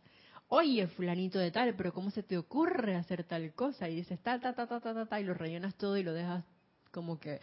[0.48, 3.88] oye, fulanito de tal, pero ¿cómo se te ocurre hacer tal cosa?
[3.88, 6.44] Y dices, ta, ta, ta, ta, ta, ta, y lo rellenas todo y lo dejas
[6.92, 7.40] como que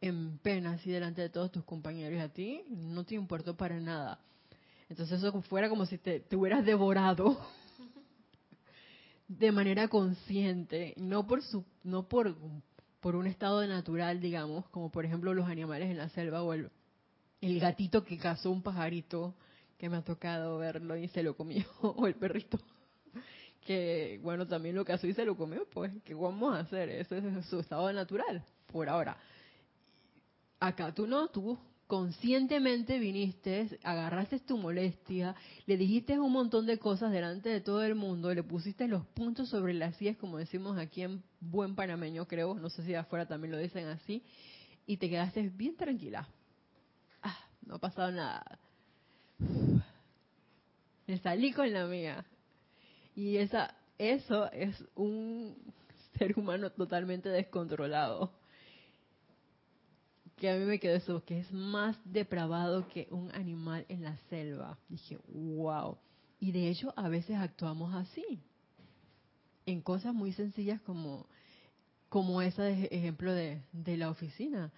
[0.00, 3.78] en pena así delante de todos tus compañeros y a ti no te importó para
[3.78, 4.18] nada.
[4.92, 7.38] Entonces eso fuera como si te, hubieras devorado
[9.26, 12.36] de manera consciente, no por su, no por,
[13.00, 16.70] por un estado natural, digamos, como por ejemplo los animales en la selva o el,
[17.40, 19.34] el gatito que cazó un pajarito
[19.78, 22.58] que me ha tocado verlo y se lo comió, o el perrito
[23.64, 26.90] que bueno también lo cazó y se lo comió, pues ¿qué vamos a hacer?
[26.90, 29.16] Ese es su estado natural por ahora.
[30.60, 31.58] Acá tú no, tú
[31.92, 35.34] conscientemente viniste, agarraste tu molestia,
[35.66, 39.50] le dijiste un montón de cosas delante de todo el mundo, le pusiste los puntos
[39.50, 43.52] sobre las sillas, como decimos aquí en buen panameño, creo, no sé si afuera también
[43.52, 44.22] lo dicen así,
[44.86, 46.26] y te quedaste bien tranquila.
[47.22, 48.58] Ah, no ha pasado nada.
[51.06, 52.24] Me salí con la mía.
[53.14, 55.54] Y esa, eso es un
[56.18, 58.32] ser humano totalmente descontrolado
[60.42, 64.16] que a mí me quedó eso, que es más depravado que un animal en la
[64.28, 64.76] selva.
[64.88, 65.96] Dije, wow.
[66.40, 68.40] Y de hecho a veces actuamos así,
[69.66, 71.28] en cosas muy sencillas como,
[72.08, 74.72] como ese ejemplo de, de la oficina,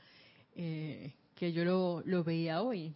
[0.55, 2.94] eh, que yo lo, lo veía hoy.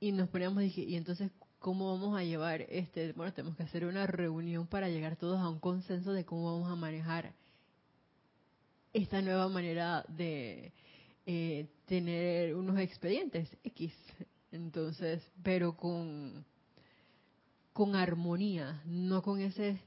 [0.00, 3.12] Y nos poníamos, dije, y entonces, ¿cómo vamos a llevar este?
[3.12, 6.68] Bueno, tenemos que hacer una reunión para llegar todos a un consenso de cómo vamos
[6.68, 7.32] a manejar
[8.92, 10.72] esta nueva manera de
[11.26, 13.92] eh, tener unos expedientes X.
[14.52, 16.44] Entonces, pero con,
[17.72, 19.78] con armonía, no con ese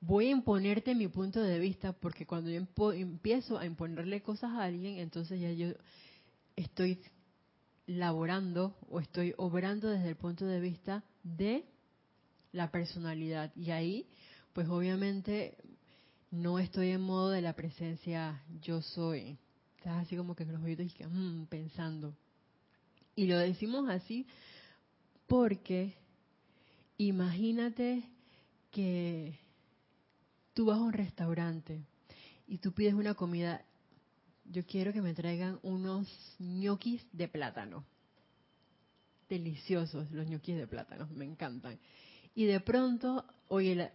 [0.00, 2.60] voy a imponerte mi punto de vista, porque cuando yo
[2.92, 5.72] empiezo a imponerle cosas a alguien, entonces ya yo
[6.56, 7.00] estoy
[7.86, 11.64] laborando o estoy obrando desde el punto de vista de
[12.52, 13.52] la personalidad.
[13.56, 14.06] Y ahí,
[14.52, 15.56] pues obviamente
[16.30, 19.38] no estoy en modo de la presencia yo soy.
[19.76, 22.14] Estás así como que con los oídos y que, mm, pensando.
[23.16, 24.26] Y lo decimos así
[25.26, 25.94] porque
[26.96, 28.02] imagínate
[28.70, 29.38] que
[30.54, 31.84] tú vas a un restaurante
[32.46, 33.64] y tú pides una comida.
[34.44, 37.84] Yo quiero que me traigan unos ñoquis de plátano.
[39.28, 41.78] Deliciosos los ñoquis de plátano, me encantan.
[42.34, 43.90] Y de pronto, oye,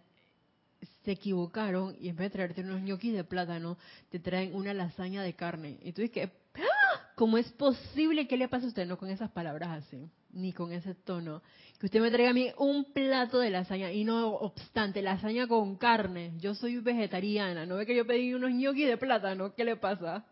[1.03, 3.77] se equivocaron y en vez de traerte unos ñoquis de plátano,
[4.09, 5.77] te traen una lasaña de carne.
[5.83, 7.09] Y tú dices, ¡Ah!
[7.15, 8.87] ¿cómo es posible que le pase a usted?
[8.87, 11.41] No con esas palabras así, ni con ese tono.
[11.79, 15.75] Que usted me traiga a mí un plato de lasaña y no obstante, lasaña con
[15.75, 16.33] carne.
[16.39, 19.53] Yo soy vegetariana, ¿no ve que yo pedí unos ñoquis de plátano?
[19.53, 20.25] ¿Qué le pasa?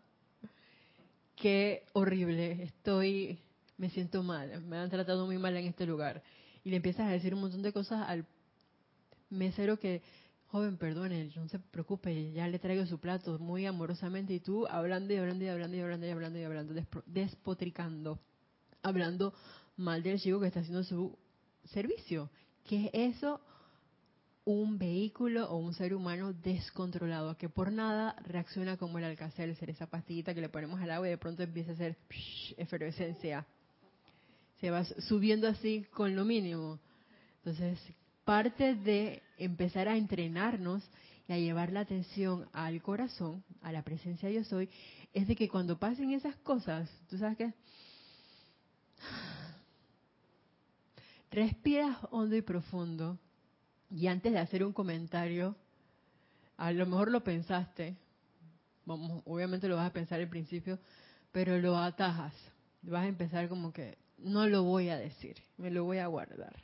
[1.36, 3.38] Qué horrible, estoy,
[3.76, 6.22] me siento mal, me han tratado muy mal en este lugar.
[6.64, 8.24] Y le empiezas a decir un montón de cosas al
[9.30, 10.02] mesero que
[10.52, 15.14] joven, perdone, no se preocupe, ya le traigo su plato muy amorosamente y tú hablando
[15.14, 16.74] y hablando y hablando y hablando y hablando y hablando,
[17.06, 18.18] despotricando,
[18.82, 19.32] hablando
[19.78, 21.16] mal del chico que está haciendo su
[21.64, 22.28] servicio.
[22.68, 23.40] ¿Qué es eso?
[24.44, 29.86] Un vehículo o un ser humano descontrolado que por nada reacciona como el ser esa
[29.86, 31.96] pastillita que le ponemos al agua y de pronto empieza a hacer
[32.58, 33.46] efervescencia.
[34.60, 36.78] Se va subiendo así con lo mínimo.
[37.38, 37.78] Entonces,
[38.24, 40.82] parte de empezar a entrenarnos
[41.28, 44.68] y a llevar la atención al corazón, a la presencia de yo soy,
[45.12, 47.52] es de que cuando pasen esas cosas, tú sabes qué,
[51.30, 53.18] respiras hondo y profundo
[53.90, 55.56] y antes de hacer un comentario,
[56.56, 57.96] a lo mejor lo pensaste,
[58.84, 60.78] vamos, obviamente lo vas a pensar al principio,
[61.30, 62.34] pero lo atajas.
[62.82, 66.54] Vas a empezar como que no lo voy a decir, me lo voy a guardar.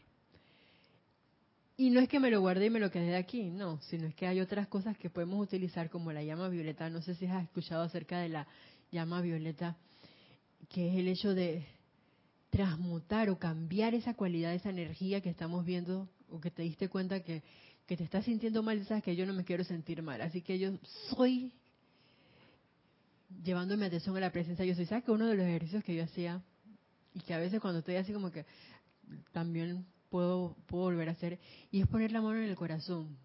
[1.81, 4.15] Y no es que me lo guarde y me lo quede aquí, no, sino es
[4.17, 6.91] que hay otras cosas que podemos utilizar como la llama violeta.
[6.91, 8.49] No sé si has escuchado acerca de la
[8.91, 9.77] llama violeta,
[10.69, 11.65] que es el hecho de
[12.51, 17.21] transmutar o cambiar esa cualidad, esa energía que estamos viendo o que te diste cuenta
[17.21, 17.45] que,
[17.87, 20.21] que te estás sintiendo mal y sabes que yo no me quiero sentir mal.
[20.21, 20.73] Así que yo
[21.11, 21.53] soy
[23.45, 24.87] llevándome atención a la presencia yo soy.
[24.87, 26.43] ¿Sabes que uno de los ejercicios que yo hacía
[27.15, 28.45] y que a veces cuando estoy así como que
[29.31, 31.39] también puedo, puedo volver a hacer
[31.71, 33.17] y es poner la mano en el corazón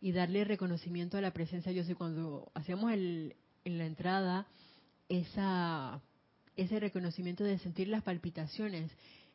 [0.00, 1.94] y darle reconocimiento a la presencia yo soy.
[1.94, 4.46] Cuando hacíamos el, en la entrada
[5.08, 6.02] esa
[6.56, 8.90] ese reconocimiento de sentir las palpitaciones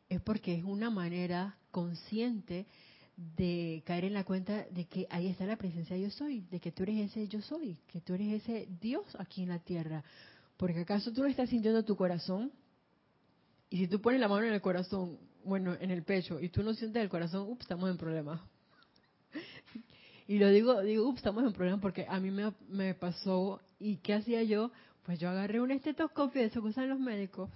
[0.08, 2.66] es porque es una manera consciente
[3.36, 6.70] de caer en la cuenta de que ahí está la presencia yo soy, de que
[6.70, 10.04] tú eres ese yo soy, que tú eres ese Dios aquí en la tierra.
[10.56, 12.52] Porque acaso tú no estás sintiendo tu corazón
[13.70, 16.62] y si tú pones la mano en el corazón, bueno, en el pecho, y tú
[16.62, 18.46] no sientes el corazón, ups, estamos en problema.
[20.28, 23.96] y lo digo, digo, ups, estamos en problema porque a mí me, me pasó y
[23.96, 24.70] ¿qué hacía yo?
[25.04, 27.50] Pues yo agarré un estetoscopio de eso que usan los médicos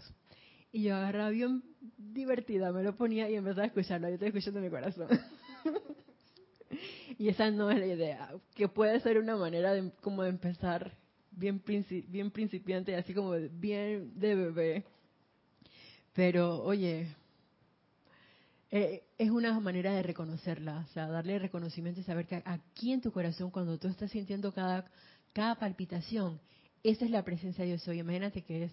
[0.72, 1.62] y yo agarraba bien
[1.98, 4.08] divertida, me lo ponía y empezaba a escucharlo.
[4.08, 5.08] Yo estoy escuchando mi corazón.
[7.18, 10.96] y esa no es la idea, que puede ser una manera de como de empezar
[11.30, 11.62] bien,
[12.08, 14.84] bien principiante, así como bien de bebé.
[16.14, 17.14] Pero, oye,
[18.74, 23.02] eh, es una manera de reconocerla, o sea, darle reconocimiento y saber que aquí en
[23.02, 24.90] tu corazón, cuando tú estás sintiendo cada,
[25.34, 26.40] cada palpitación,
[26.82, 27.98] esa es la presencia de yo soy.
[27.98, 28.72] Imagínate que es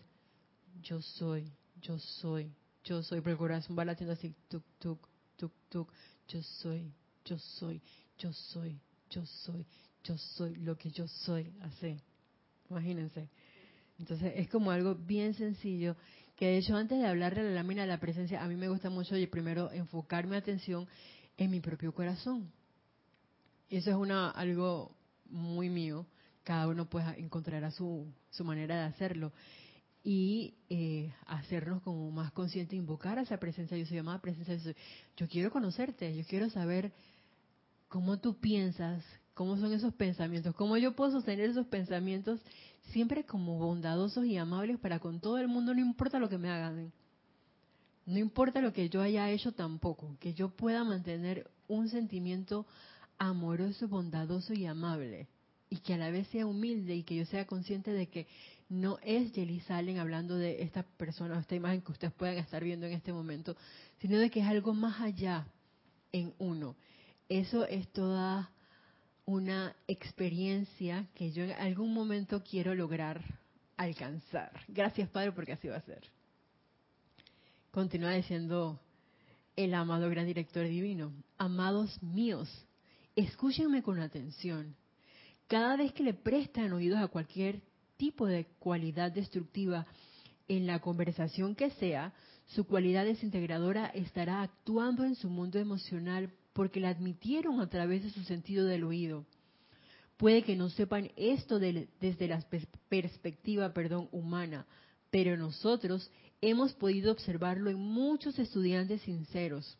[0.81, 2.49] yo soy, yo soy,
[2.85, 3.19] yo soy.
[3.19, 5.91] Pero el corazón va latiendo así, tuk, tuk, tuk, tuk.
[6.29, 6.93] Yo soy,
[7.25, 7.81] yo soy,
[8.17, 9.67] yo soy, yo soy,
[10.05, 11.51] yo soy lo que yo soy.
[11.59, 11.99] Así.
[12.69, 13.27] Imagínense.
[13.99, 15.97] Entonces es como algo bien sencillo
[16.39, 18.69] que de hecho antes de hablar de la lámina de la presencia, a mí me
[18.69, 20.87] gusta mucho y primero enfocar mi atención
[21.35, 22.49] en mi propio corazón.
[23.67, 26.05] Y eso es una algo muy mío.
[26.45, 29.33] Cada uno pues encontrará su, su manera de hacerlo.
[30.01, 34.71] Y eh, hacernos como más conscientes, invocar a esa presencia, yo soy llamada presencia, yo,
[35.17, 36.93] yo quiero conocerte, yo quiero saber
[37.89, 42.39] cómo tú piensas, cómo son esos pensamientos, cómo yo puedo sostener esos pensamientos
[42.91, 46.49] siempre como bondadosos y amables para con todo el mundo, no importa lo que me
[46.49, 46.91] hagan,
[48.05, 52.65] no importa lo que yo haya hecho tampoco, que yo pueda mantener un sentimiento
[53.17, 55.27] amoroso, bondadoso y amable
[55.69, 58.27] y que a la vez sea humilde y que yo sea consciente de que
[58.69, 62.63] no es Jelly Salen hablando de esta persona o esta imagen que ustedes puedan estar
[62.63, 63.55] viendo en este momento,
[63.99, 65.47] sino de que es algo más allá
[66.11, 66.75] en uno.
[67.27, 68.51] Eso es toda
[69.29, 73.23] una experiencia que yo en algún momento quiero lograr
[73.77, 74.51] alcanzar.
[74.67, 76.01] Gracias Padre porque así va a ser.
[77.69, 78.79] Continúa diciendo
[79.55, 82.49] el amado gran director divino, amados míos,
[83.15, 84.75] escúchenme con atención
[85.47, 87.61] cada vez que le prestan oídos a cualquier
[87.97, 89.85] tipo de cualidad destructiva
[90.47, 92.13] en la conversación que sea,
[92.47, 98.09] su cualidad desintegradora estará actuando en su mundo emocional porque la admitieron a través de
[98.09, 99.25] su sentido del oído.
[100.17, 102.43] Puede que no sepan esto desde la
[102.89, 104.65] perspectiva perdón, humana,
[105.09, 109.77] pero nosotros hemos podido observarlo en muchos estudiantes sinceros.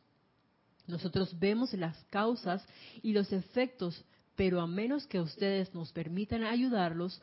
[0.87, 2.65] Nosotros vemos las causas
[3.01, 4.01] y los efectos
[4.37, 7.21] pero a menos que ustedes nos permitan ayudarlos,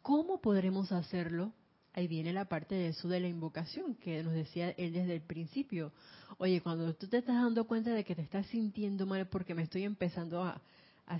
[0.00, 1.52] ¿cómo podremos hacerlo?
[1.96, 5.22] Ahí viene la parte de eso de la invocación que nos decía él desde el
[5.22, 5.92] principio.
[6.36, 9.62] Oye, cuando tú te estás dando cuenta de que te estás sintiendo mal porque me
[9.62, 10.60] estoy empezando a,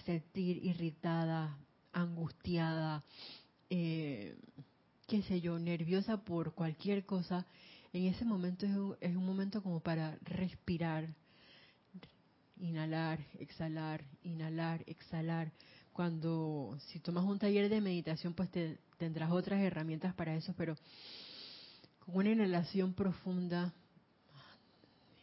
[0.05, 1.57] sentir irritada,
[1.95, 3.03] angustiada,
[3.71, 4.37] eh,
[5.07, 7.47] qué sé yo, nerviosa por cualquier cosa,
[7.95, 11.09] en ese momento es es un momento como para respirar,
[12.61, 15.53] inhalar, exhalar, inhalar, exhalar.
[15.95, 20.77] Cuando, si tomas un taller de meditación, pues te, tendrás otras herramientas para eso, pero
[22.01, 23.73] con una inhalación profunda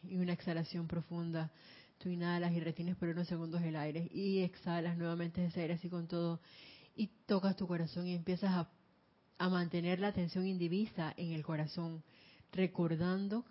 [0.04, 1.52] y una exhalación profunda,
[1.98, 5.90] tú inhalas y retienes por unos segundos el aire y exhalas nuevamente ese aire así
[5.90, 6.42] con todo
[6.96, 8.70] y tocas tu corazón y empiezas a,
[9.38, 12.04] a mantener la atención indivisa en el corazón,
[12.52, 13.46] recordando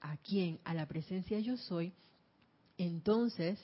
[0.00, 1.92] a quién, a la presencia yo soy,
[2.78, 3.58] entonces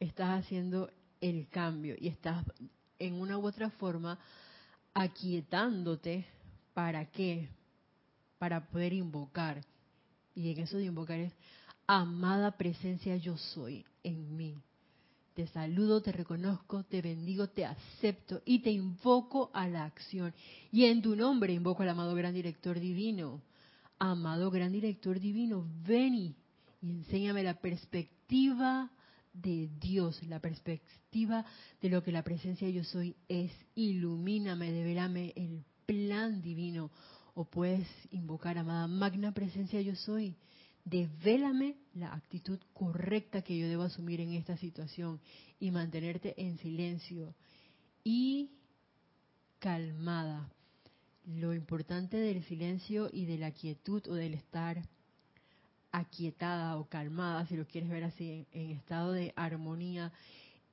[0.00, 0.90] estás haciendo
[1.20, 2.44] el cambio y estás
[2.98, 4.18] en una u otra forma
[4.94, 6.26] aquietándote
[6.74, 7.48] para qué?
[8.38, 9.64] Para poder invocar.
[10.34, 11.32] Y en eso de invocar es
[11.86, 14.56] amada presencia yo soy en mí.
[15.34, 20.34] Te saludo, te reconozco, te bendigo, te acepto y te invoco a la acción.
[20.72, 23.40] Y en tu nombre invoco al amado gran director divino.
[23.98, 26.34] Amado gran director divino, ven y,
[26.82, 28.90] enséñame la perspectiva
[29.32, 31.44] de Dios, la perspectiva
[31.80, 33.52] de lo que la presencia yo soy es.
[33.74, 36.90] Ilumíname, develame el plan divino.
[37.34, 40.36] O puedes invocar, amada magna presencia yo soy
[40.84, 45.20] Devélame la actitud correcta que yo debo asumir en esta situación
[45.58, 47.34] y mantenerte en silencio
[48.02, 48.50] y
[49.58, 50.50] calmada.
[51.26, 54.82] Lo importante del silencio y de la quietud o del estar
[55.92, 60.12] aquietada o calmada, si lo quieres ver así, en, estado de armonía,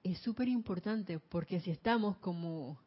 [0.04, 2.80] es súper importante porque si estamos como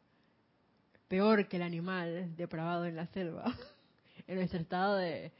[1.07, 3.53] peor que el animal depravado en la selva,
[4.27, 5.31] en nuestro estado de,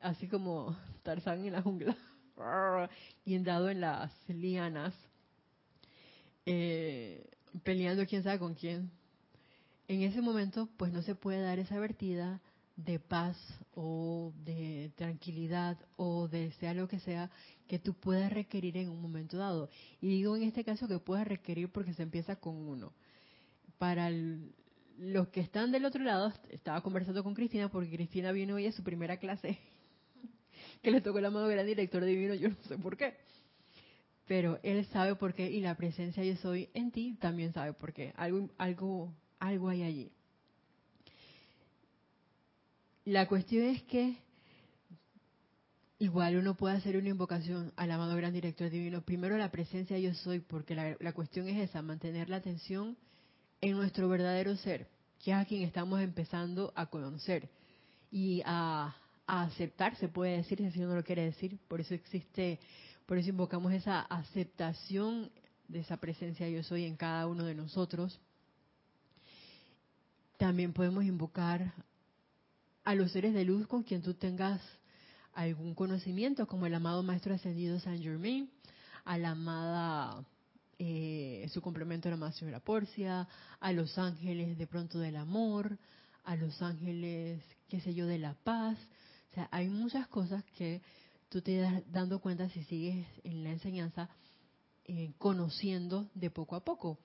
[0.00, 1.96] así como Tarzán en la jungla,
[3.24, 4.94] guindado en las lianas,
[6.44, 7.24] eh,
[7.62, 8.90] peleando quién sabe con quién.
[9.88, 12.40] En ese momento, pues no se puede dar esa vertida
[12.84, 13.36] de paz
[13.74, 17.30] o de tranquilidad o de sea lo que sea
[17.66, 19.70] que tú puedas requerir en un momento dado.
[20.00, 22.92] Y digo en este caso que puedas requerir porque se empieza con uno.
[23.78, 24.10] Para
[24.98, 28.72] los que están del otro lado, estaba conversando con Cristina porque Cristina vino hoy a
[28.72, 29.58] su primera clase
[30.82, 33.16] que le tocó la mano gran director divino, yo no sé por qué.
[34.26, 37.92] Pero él sabe por qué y la presencia yo soy en ti también sabe por
[37.92, 38.12] qué.
[38.16, 40.12] Algo, algo, algo hay allí.
[43.04, 44.16] La cuestión es que
[45.98, 49.02] igual uno puede hacer una invocación al amado gran director divino.
[49.02, 52.96] Primero la presencia yo soy, porque la, cuestión es esa, mantener la atención
[53.60, 54.88] en nuestro verdadero ser,
[55.22, 57.48] que es a quien estamos empezando a conocer
[58.10, 58.96] y a
[59.26, 62.58] a aceptar, se puede decir, si uno lo quiere decir, por eso existe,
[63.06, 65.30] por eso invocamos esa aceptación
[65.68, 68.20] de esa presencia yo soy en cada uno de nosotros.
[70.36, 71.72] También podemos invocar
[72.84, 74.60] a los seres de luz con quien tú tengas
[75.32, 78.50] algún conocimiento, como el amado Maestro Ascendido San Germain,
[79.04, 80.24] a la amada,
[80.78, 83.28] eh, su complemento a la Madre Señora Porcia,
[83.60, 85.78] a los ángeles de pronto del amor,
[86.24, 88.78] a los ángeles, qué sé yo, de la paz,
[89.30, 90.82] o sea, hay muchas cosas que
[91.30, 94.10] tú te das dando cuenta si sigues en la enseñanza,
[94.84, 96.98] eh, conociendo de poco a poco.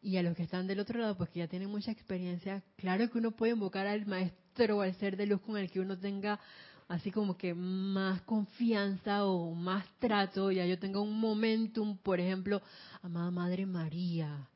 [0.00, 3.10] Y a los que están del otro lado, pues que ya tienen mucha experiencia, claro
[3.10, 5.98] que uno puede invocar al maestro o al ser de luz con el que uno
[5.98, 6.40] tenga
[6.88, 12.62] así como que más confianza o más trato, ya yo tengo un momentum, por ejemplo,
[13.02, 14.48] amada Madre María,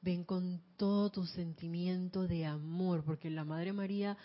[0.00, 4.16] ven con todo tu sentimiento de amor, porque la Madre María,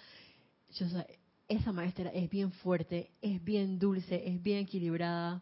[1.47, 5.41] esa maestra es bien fuerte, es bien dulce, es bien equilibrada,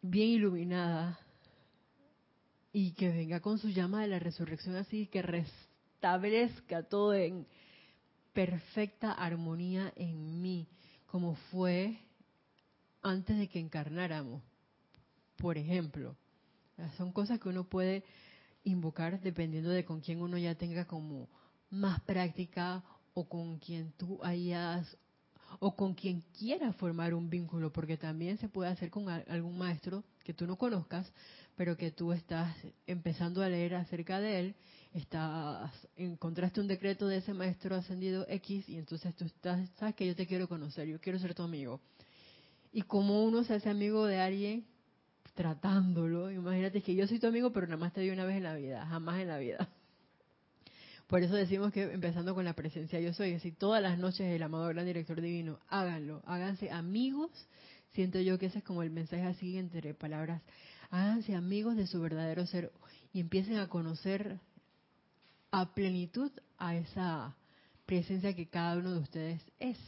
[0.00, 1.18] bien iluminada,
[2.72, 7.46] y que venga con su llama de la resurrección así, que restablezca todo en
[8.32, 10.68] perfecta armonía en mí,
[11.06, 11.98] como fue
[13.02, 14.42] antes de que encarnáramos,
[15.36, 16.16] por ejemplo.
[16.96, 18.04] Son cosas que uno puede
[18.64, 21.28] invocar dependiendo de con quién uno ya tenga como
[21.70, 22.82] más práctica
[23.14, 24.96] o con quien tú hayas
[25.60, 30.02] o con quien quiera formar un vínculo, porque también se puede hacer con algún maestro
[30.24, 31.12] que tú no conozcas,
[31.56, 32.56] pero que tú estás
[32.86, 34.54] empezando a leer acerca de él,
[34.94, 40.06] estás encontraste un decreto de ese maestro ascendido X y entonces tú estás, sabes que
[40.06, 41.80] yo te quiero conocer, yo quiero ser tu amigo.
[42.72, 44.66] Y como uno se hace amigo de alguien
[45.34, 48.42] tratándolo, imagínate que yo soy tu amigo, pero nada más te di una vez en
[48.42, 49.68] la vida, jamás en la vida.
[51.06, 54.42] Por eso decimos que empezando con la presencia yo soy, así todas las noches el
[54.42, 57.30] amado gran director divino, háganlo, háganse amigos.
[57.92, 60.40] Siento yo que ese es como el mensaje así entre palabras.
[60.90, 62.72] Háganse amigos de su verdadero ser
[63.12, 64.40] y empiecen a conocer
[65.52, 67.36] a plenitud a esa
[67.86, 69.78] presencia que cada uno de ustedes es.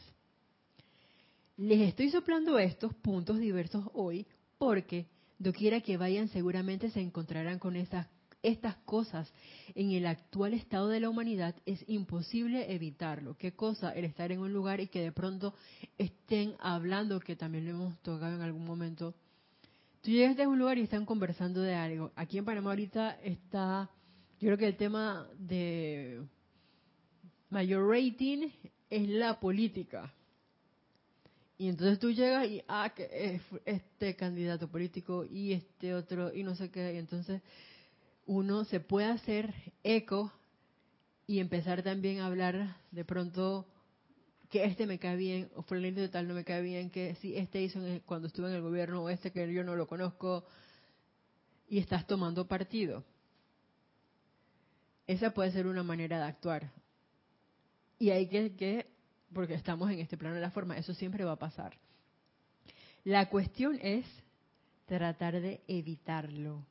[1.57, 4.27] Les estoy soplando estos puntos diversos hoy
[4.59, 5.07] porque
[5.39, 8.07] doquiera que vayan seguramente se encontrarán con esas
[8.45, 9.33] estas cosas
[9.75, 13.39] en el actual estado de la humanidad es imposible evitarlo.
[13.39, 13.91] ¿Qué cosa?
[13.93, 15.55] El estar en un lugar y que de pronto
[15.97, 19.15] estén hablando, que también lo hemos tocado en algún momento.
[20.03, 22.13] Tú llegas a un lugar y están conversando de algo.
[22.17, 23.89] Aquí en Panamá ahorita está,
[24.45, 26.21] yo creo que el tema de
[27.49, 28.51] mayor rating
[28.91, 30.13] es la política.
[31.57, 36.55] Y entonces tú llegas y, ah, que este candidato político y este otro y no
[36.57, 36.93] sé qué.
[36.93, 37.41] Y entonces
[38.27, 40.31] uno se puede hacer eco
[41.27, 43.67] y empezar también a hablar de pronto
[44.51, 47.35] que este me cae bien, o fulanito de tal no me cae bien, que si
[47.35, 50.45] este hizo cuando estuve en el gobierno, o este que yo no lo conozco,
[51.67, 53.05] y estás tomando partido.
[55.07, 56.71] Esa puede ser una manera de actuar.
[57.99, 58.87] Y hay que, que,
[59.33, 61.77] porque estamos en este plano de la forma, eso siempre va a pasar.
[63.05, 64.07] La cuestión es
[64.87, 66.65] tratar de evitarlo.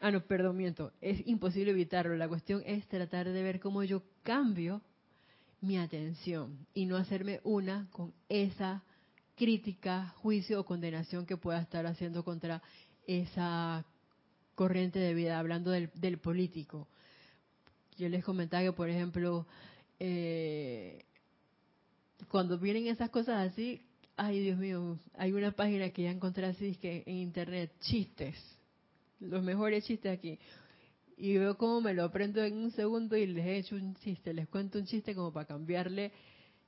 [0.00, 0.92] Ah, no, perdón, miento.
[1.00, 2.16] Es imposible evitarlo.
[2.16, 4.82] La cuestión es tratar de ver cómo yo cambio
[5.60, 8.82] mi atención y no hacerme una con esa
[9.36, 12.62] crítica, juicio o condenación que pueda estar haciendo contra
[13.06, 13.84] esa
[14.56, 16.88] corriente de vida, hablando del, político.
[17.96, 19.46] Yo les comentaba que, por ejemplo,
[20.00, 21.04] eh,
[22.28, 23.82] cuando vienen esas cosas así,
[24.16, 28.34] ay Dios mío, hay una página que ya encontré así que en internet, chistes,
[29.20, 30.38] los mejores chistes aquí.
[31.18, 34.34] Y veo cómo me lo aprendo en un segundo y les he hecho un chiste,
[34.34, 36.12] les cuento un chiste como para cambiarle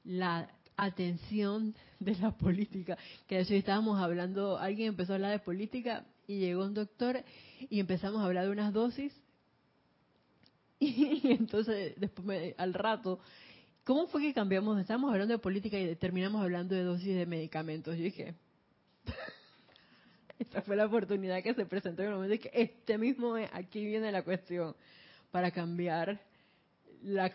[0.05, 2.99] la atención de la política.
[3.27, 7.25] Que de hecho estábamos hablando, alguien empezó a hablar de política y llegó un doctor
[7.69, 9.13] y empezamos a hablar de unas dosis.
[10.81, 13.19] Y, entonces después al rato
[13.89, 14.79] ¿Cómo fue que cambiamos?
[14.79, 17.97] Estábamos hablando de política y terminamos hablando de dosis de medicamentos.
[17.97, 18.35] Yo dije,
[20.39, 24.13] esta fue la oportunidad que se presentó en el momento que este mismo, aquí viene
[24.13, 24.77] la cuestión,
[25.31, 26.21] para cambiar
[27.03, 27.33] la,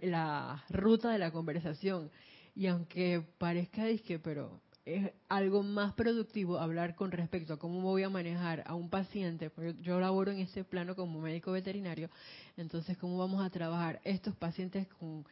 [0.00, 2.10] la, ruta de la conversación.
[2.56, 8.02] Y aunque parezca disque, pero es algo más productivo hablar con respecto a cómo voy
[8.02, 12.10] a manejar a un paciente, porque yo laboro en ese plano como médico veterinario,
[12.56, 15.24] entonces cómo vamos a trabajar estos pacientes con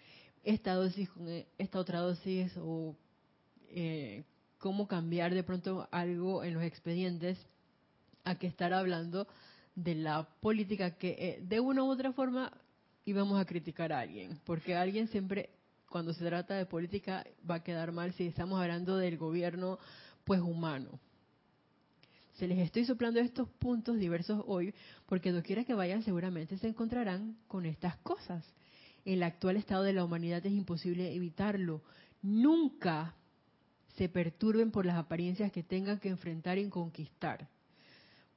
[0.42, 2.96] esta dosis con e, esta otra dosis o
[3.68, 4.24] eh,
[4.58, 7.38] cómo cambiar de pronto algo en los expedientes
[8.24, 9.26] a que estar hablando
[9.74, 12.52] de la política que eh, de una u otra forma
[13.04, 15.50] íbamos a criticar a alguien, porque alguien siempre
[15.92, 19.78] cuando se trata de política va a quedar mal si estamos hablando del gobierno
[20.24, 20.98] pues humano.
[22.32, 24.74] Se les estoy soplando estos puntos diversos hoy
[25.06, 28.44] porque quiera que vayan seguramente se encontrarán con estas cosas
[29.04, 31.82] el actual estado de la humanidad es imposible evitarlo.
[32.22, 33.14] Nunca
[33.96, 37.48] se perturben por las apariencias que tengan que enfrentar y conquistar.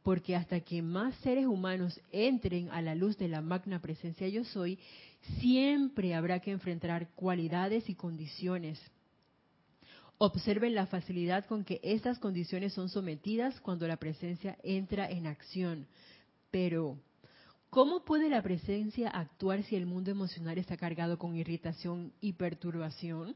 [0.06, 4.44] Porque hasta que más seres humanos entren a la luz de la magna presencia yo
[4.44, 4.78] soy,
[5.40, 8.80] siempre habrá que enfrentar cualidades y condiciones.
[10.20, 15.88] Observen la facilidad con que estas condiciones son sometidas cuando la presencia entra en acción.
[16.52, 17.00] Pero
[17.72, 23.36] ¿Cómo puede la presencia actuar si el mundo emocional está cargado con irritación y perturbación?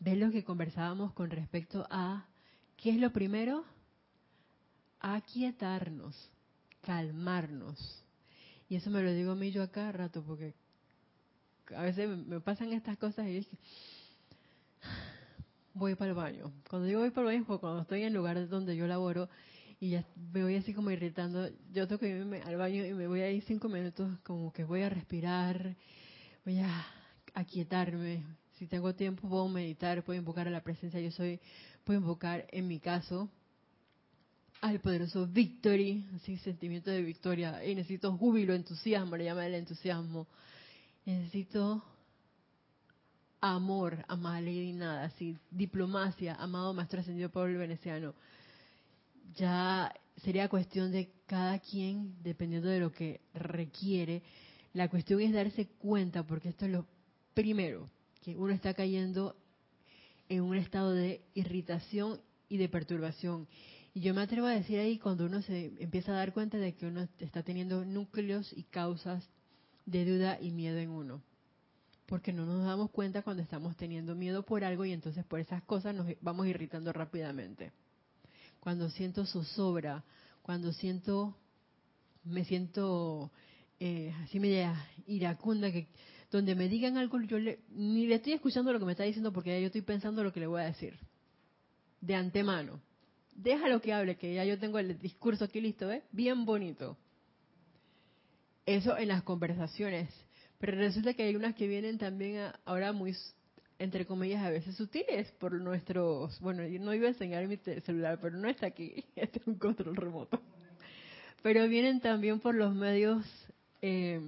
[0.00, 2.26] ¿Ves lo que conversábamos con respecto a
[2.78, 3.64] qué es lo primero?
[5.06, 6.16] Aquietarnos,
[6.80, 8.02] calmarnos.
[8.70, 10.54] Y eso me lo digo a mí yo acá rato porque
[11.76, 13.58] a veces me pasan estas cosas y que
[15.74, 16.50] voy para el baño.
[16.70, 19.28] Cuando digo voy para el baño es cuando estoy en el lugar donde yo laboro
[19.78, 21.50] y ya me voy así como irritando.
[21.74, 24.64] Yo tengo que irme al baño y me voy a ir cinco minutos, como que
[24.64, 25.76] voy a respirar,
[26.46, 26.86] voy a
[27.34, 28.24] aquietarme.
[28.58, 30.98] Si tengo tiempo, puedo meditar, puedo invocar a la presencia.
[30.98, 31.40] Yo soy,
[31.84, 33.28] puedo invocar, en mi caso,
[34.60, 37.64] al poderoso Victory, así sentimiento de victoria.
[37.64, 40.26] Y necesito júbilo, entusiasmo, le llama el entusiasmo.
[41.04, 41.84] Necesito
[43.40, 48.14] amor, amada Lady Nada, así, diplomacia, amado Maestro Ascendido Pablo Veneciano
[49.36, 49.92] ya
[50.22, 54.22] sería cuestión de cada quien, dependiendo de lo que requiere.
[54.72, 56.86] La cuestión es darse cuenta, porque esto es lo
[57.34, 57.88] primero,
[58.22, 59.36] que uno está cayendo
[60.28, 63.46] en un estado de irritación y de perturbación.
[63.94, 66.74] Y yo me atrevo a decir ahí cuando uno se empieza a dar cuenta de
[66.74, 69.26] que uno está teniendo núcleos y causas
[69.86, 71.22] de duda y miedo en uno.
[72.06, 75.62] Porque no nos damos cuenta cuando estamos teniendo miedo por algo y entonces por esas
[75.62, 77.72] cosas nos vamos irritando rápidamente
[78.64, 80.02] cuando siento zozobra,
[80.40, 81.36] cuando siento,
[82.24, 83.30] me siento
[83.78, 84.74] eh, así media
[85.06, 85.86] iracunda, que
[86.30, 89.50] donde me digan algo, yo ni le estoy escuchando lo que me está diciendo porque
[89.50, 90.98] ya yo estoy pensando lo que le voy a decir.
[92.00, 92.80] De antemano.
[93.34, 96.02] Déjalo que hable, que ya yo tengo el discurso aquí listo, ¿eh?
[96.12, 96.96] Bien bonito.
[98.66, 100.08] Eso en las conversaciones.
[100.58, 103.14] Pero resulta que hay unas que vienen también ahora muy
[103.78, 106.38] entre comillas, a veces sutiles por nuestros...
[106.40, 109.96] Bueno, no iba a enseñar mi celular, pero no está aquí, este es un control
[109.96, 110.40] remoto.
[111.42, 113.24] Pero vienen también por los medios
[113.82, 114.20] eh,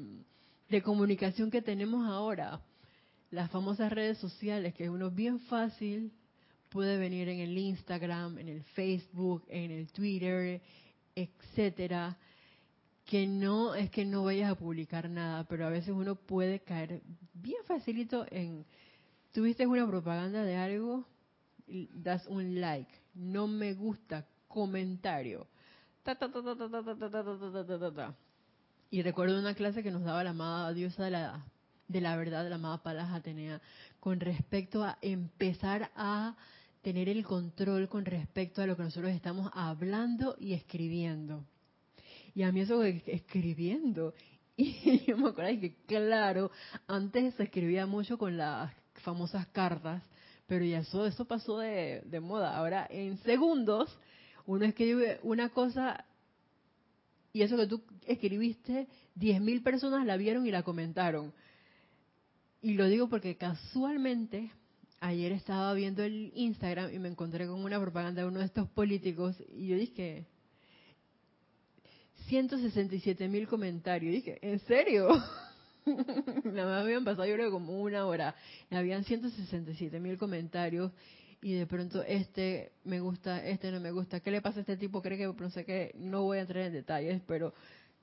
[0.68, 2.60] de comunicación que tenemos ahora,
[3.30, 6.12] las famosas redes sociales, que uno bien fácil
[6.68, 10.60] puede venir en el Instagram, en el Facebook, en el Twitter,
[11.14, 12.16] etcétera,
[13.04, 17.02] que no es que no vayas a publicar nada, pero a veces uno puede caer
[17.34, 18.64] bien facilito en
[19.32, 21.04] tuviste una propaganda de algo,
[21.66, 25.46] das un like, no me gusta, comentario.
[28.90, 31.44] y recuerdo una clase que nos daba la amada diosa de la,
[31.88, 33.60] de la verdad, la amada Palas Atenea,
[34.00, 36.36] con respecto a empezar a
[36.82, 41.44] tener el control con respecto a lo que nosotros estamos hablando y escribiendo.
[42.34, 44.14] Y a mí eso de escribiendo.
[44.58, 46.50] Y yo me acuerdo que, claro,
[46.86, 48.72] antes se escribía mucho con las
[49.02, 50.02] famosas cartas,
[50.46, 52.56] pero ya eso, eso pasó de, de moda.
[52.56, 53.98] Ahora, en segundos,
[54.46, 56.06] uno escribe una cosa
[57.36, 61.34] y eso que tú escribiste, 10.000 personas la vieron y la comentaron.
[62.62, 64.50] Y lo digo porque casualmente
[65.00, 68.68] ayer estaba viendo el Instagram y me encontré con una propaganda de uno de estos
[68.68, 70.26] políticos y yo dije,
[72.28, 74.12] 167 mil comentarios.
[74.12, 75.08] Y dije, ¿en serio?
[76.44, 78.34] Nada más habían pasado yo creo como una hora.
[78.70, 80.92] Y habían 167 mil comentarios
[81.42, 84.20] y de pronto este me gusta, este no me gusta.
[84.20, 85.02] ¿Qué le pasa a este tipo?
[85.02, 85.92] Cree que no sé qué.
[85.96, 87.54] No voy a entrar en detalles, pero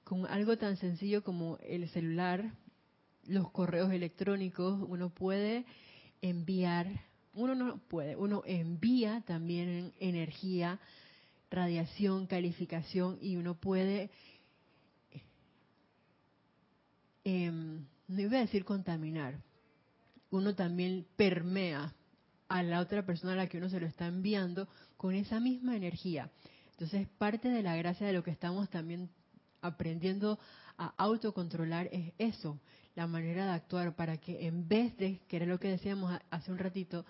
[0.04, 2.54] con algo tan sencillo como el celular,
[3.28, 5.66] los correos electrónicos, uno puede
[6.22, 6.88] enviar,
[7.34, 10.80] uno no puede, uno envía también energía,
[11.50, 14.10] radiación, calificación y uno puede,
[17.24, 19.40] em, no iba a decir contaminar,
[20.32, 21.94] uno también permea
[22.48, 24.68] a la otra persona a la que uno se lo está enviando
[24.98, 26.30] con esa misma energía.
[26.72, 29.10] Entonces, parte de la gracia de lo que estamos también
[29.62, 30.40] aprendiendo
[30.78, 32.60] a autocontrolar es eso,
[32.96, 36.52] la manera de actuar para que en vez de, que era lo que decíamos hace
[36.52, 37.06] un ratito,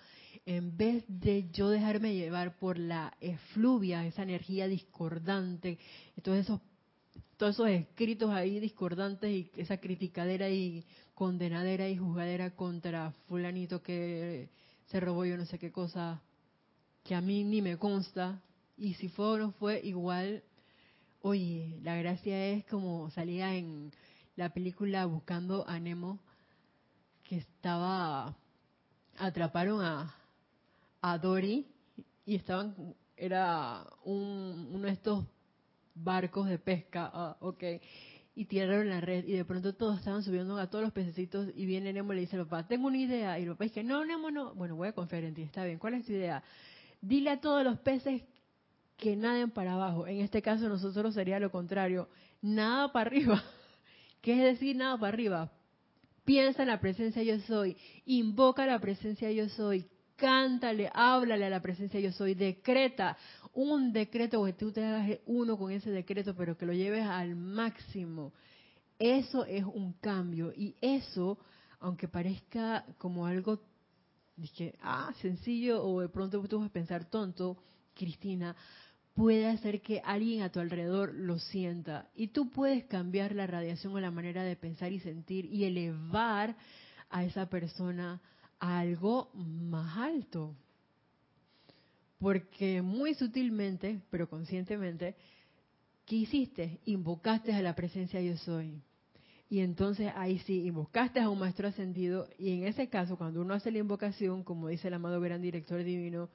[0.46, 5.78] en vez de yo dejarme llevar por la efluvia, esa energía discordante,
[6.22, 6.60] todos esos,
[7.36, 14.48] todos esos escritos ahí discordantes y esa criticadera y condenadera y juzgadera contra fulanito que
[14.86, 16.20] se robó yo no sé qué cosa
[17.04, 18.40] que a mí ni me consta,
[18.76, 20.42] y si fue o no fue, igual,
[21.20, 23.92] oye, la gracia es como salía en
[24.36, 26.18] la película Buscando a Nemo,
[27.22, 28.36] que estaba,
[29.18, 30.14] atraparon a,
[31.20, 31.66] Dory
[32.24, 35.24] y estaban, era un, uno de estos
[35.94, 37.62] barcos de pesca, ah, ok,
[38.34, 41.66] y tiraron la red y de pronto todos estaban subiendo a todos los pececitos y
[41.66, 44.04] viene Nemo y le dice al papá, tengo una idea, y el papá dice, no,
[44.04, 46.42] Nemo, no, bueno, voy a confiar en ti, está bien, ¿cuál es tu idea?
[47.02, 48.22] Dile a todos los peces
[48.96, 52.08] que naden para abajo, en este caso nosotros sería lo contrario,
[52.40, 53.42] nada para arriba.
[54.24, 55.52] ¿Qué es decir nada para arriba?
[56.24, 59.84] Piensa en la presencia yo soy, invoca la presencia yo soy,
[60.16, 63.18] cántale, háblale a la presencia yo soy, decreta
[63.52, 67.36] un decreto, que tú te hagas uno con ese decreto, pero que lo lleves al
[67.36, 68.32] máximo.
[68.98, 71.36] Eso es un cambio y eso,
[71.78, 73.60] aunque parezca como algo,
[74.36, 77.58] dije, ah, sencillo o de pronto tú vas a pensar tonto,
[77.92, 78.56] Cristina,
[79.14, 82.08] puede hacer que alguien a tu alrededor lo sienta.
[82.14, 86.56] Y tú puedes cambiar la radiación o la manera de pensar y sentir y elevar
[87.10, 88.20] a esa persona
[88.58, 90.54] a algo más alto.
[92.18, 95.14] Porque muy sutilmente, pero conscientemente,
[96.06, 96.80] ¿qué hiciste?
[96.84, 98.80] Invocaste a la presencia yo soy.
[99.48, 103.54] Y entonces ahí sí, invocaste a un maestro ascendido y en ese caso, cuando uno
[103.54, 106.30] hace la invocación, como dice el amado gran director divino,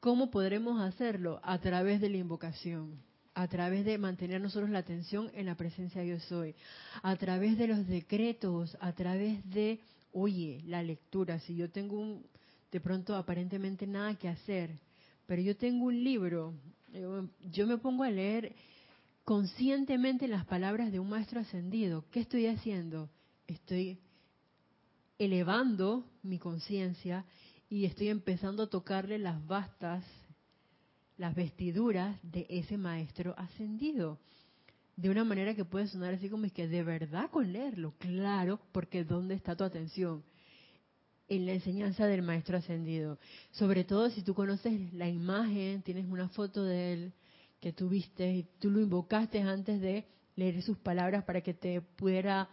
[0.00, 1.40] ¿Cómo podremos hacerlo?
[1.42, 3.02] A través de la invocación,
[3.34, 6.54] a través de mantener nosotros la atención en la presencia yo soy,
[7.02, 9.80] a través de los decretos, a través de,
[10.12, 11.38] oye, la lectura.
[11.40, 12.26] Si yo tengo un,
[12.70, 14.78] de pronto aparentemente nada que hacer,
[15.26, 16.54] pero yo tengo un libro,
[17.50, 18.54] yo me pongo a leer
[19.24, 22.04] conscientemente las palabras de un maestro ascendido.
[22.10, 23.10] ¿Qué estoy haciendo?
[23.46, 23.98] Estoy
[25.18, 27.24] elevando mi conciencia
[27.68, 30.04] y estoy empezando a tocarle las bastas,
[31.16, 34.18] las vestiduras de ese maestro ascendido.
[34.96, 38.60] De una manera que puede sonar así como es que de verdad con leerlo, claro,
[38.72, 40.22] porque ¿dónde está tu atención?
[41.28, 43.18] En la enseñanza del maestro ascendido.
[43.50, 47.12] Sobre todo si tú conoces la imagen, tienes una foto de él
[47.60, 50.06] que tú viste y tú lo invocaste antes de
[50.36, 52.48] leer sus palabras para que te pudiera,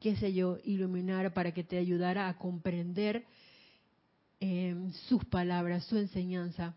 [0.00, 3.24] qué sé yo, iluminar, para que te ayudara a comprender
[4.38, 6.74] Em, sus palabras, su enseñanza,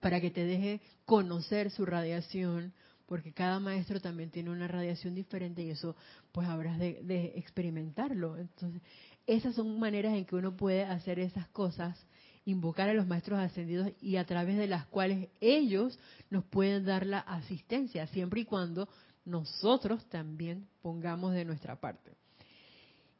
[0.00, 2.72] para que te deje conocer su radiación,
[3.06, 5.96] porque cada maestro también tiene una radiación diferente y eso
[6.30, 8.36] pues habrás de, de experimentarlo.
[8.36, 8.80] Entonces,
[9.26, 11.98] esas son maneras en que uno puede hacer esas cosas,
[12.44, 15.98] invocar a los maestros ascendidos y a través de las cuales ellos
[16.30, 18.88] nos pueden dar la asistencia, siempre y cuando
[19.24, 22.12] nosotros también pongamos de nuestra parte.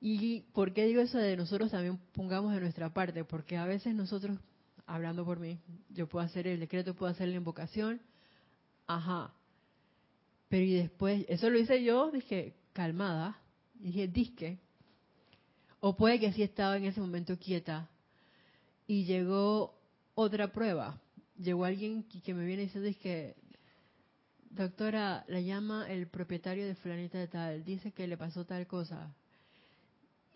[0.07, 3.25] ¿Y por qué digo eso de nosotros también pongamos de nuestra parte?
[3.25, 4.39] Porque a veces nosotros,
[4.85, 8.03] hablando por mí, yo puedo hacer el decreto, puedo hacer la invocación,
[8.87, 9.33] ajá.
[10.51, 13.41] Pero y después, eso lo hice yo, dije, calmada,
[13.77, 14.59] dije, disque.
[15.81, 17.89] O puede que sí estaba en ese momento quieta
[18.87, 19.75] y llegó
[20.15, 21.01] otra prueba.
[21.39, 23.37] Llegó alguien que me viene diciendo, que
[24.51, 29.15] doctora, la llama el propietario de fulanita de tal, dice que le pasó tal cosa.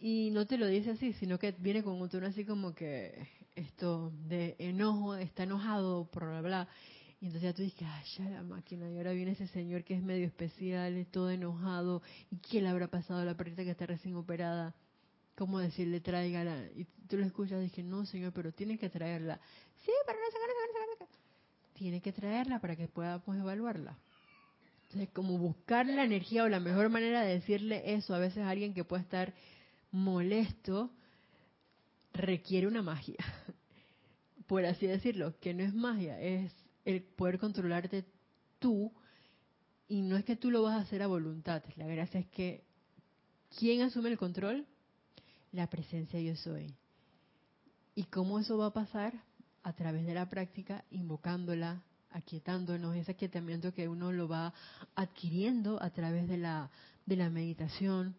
[0.01, 3.29] Y no te lo dice así, sino que viene con un tono así como que
[3.57, 6.69] esto de enojo, está enojado, por bla, bla.
[7.21, 9.95] Y entonces ya tú dices, ay, ya la máquina, y ahora viene ese señor que
[9.95, 13.87] es medio especial, todo enojado, ¿y qué le habrá pasado a la perrita que está
[13.87, 14.73] recién operada?
[15.35, 16.67] ¿Cómo decirle, tráigala?
[16.77, 19.41] Y tú lo escuchas, dije, no, señor, pero tiene que traerla.
[19.85, 21.15] Sí, pero no se
[21.75, 23.99] Tiene que traerla para que podamos evaluarla.
[24.85, 28.51] Entonces, como buscar la energía o la mejor manera de decirle eso a veces a
[28.51, 29.35] alguien que puede estar
[29.91, 30.91] molesto,
[32.13, 33.17] requiere una magia,
[34.47, 36.53] por así decirlo, que no es magia, es
[36.85, 38.05] el poder controlarte
[38.59, 38.93] tú,
[39.89, 42.65] y no es que tú lo vas a hacer a voluntad, la gracia es que,
[43.59, 44.67] ¿quién asume el control?
[45.53, 46.75] La presencia yo soy.
[47.95, 49.15] ¿Y cómo eso va a pasar?
[49.63, 54.53] A través de la práctica, invocándola, aquietándonos, ese aquietamiento que uno lo va
[54.95, 56.71] adquiriendo a través de la,
[57.07, 58.15] de la meditación,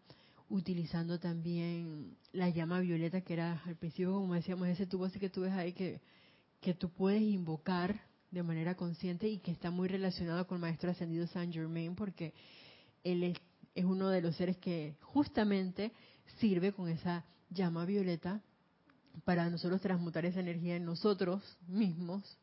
[0.50, 5.30] utilizando también la llama violeta, que era al principio, como decíamos, ese tubo así que
[5.30, 6.00] tú ves ahí que,
[6.60, 10.90] que tú puedes invocar de manera consciente y que está muy relacionado con el Maestro
[10.90, 12.34] Ascendido Saint Germain, porque
[13.04, 13.38] él es,
[13.74, 15.92] es uno de los seres que justamente
[16.38, 18.42] sirve con esa llama violeta
[19.24, 22.38] para nosotros transmutar esa energía en nosotros mismos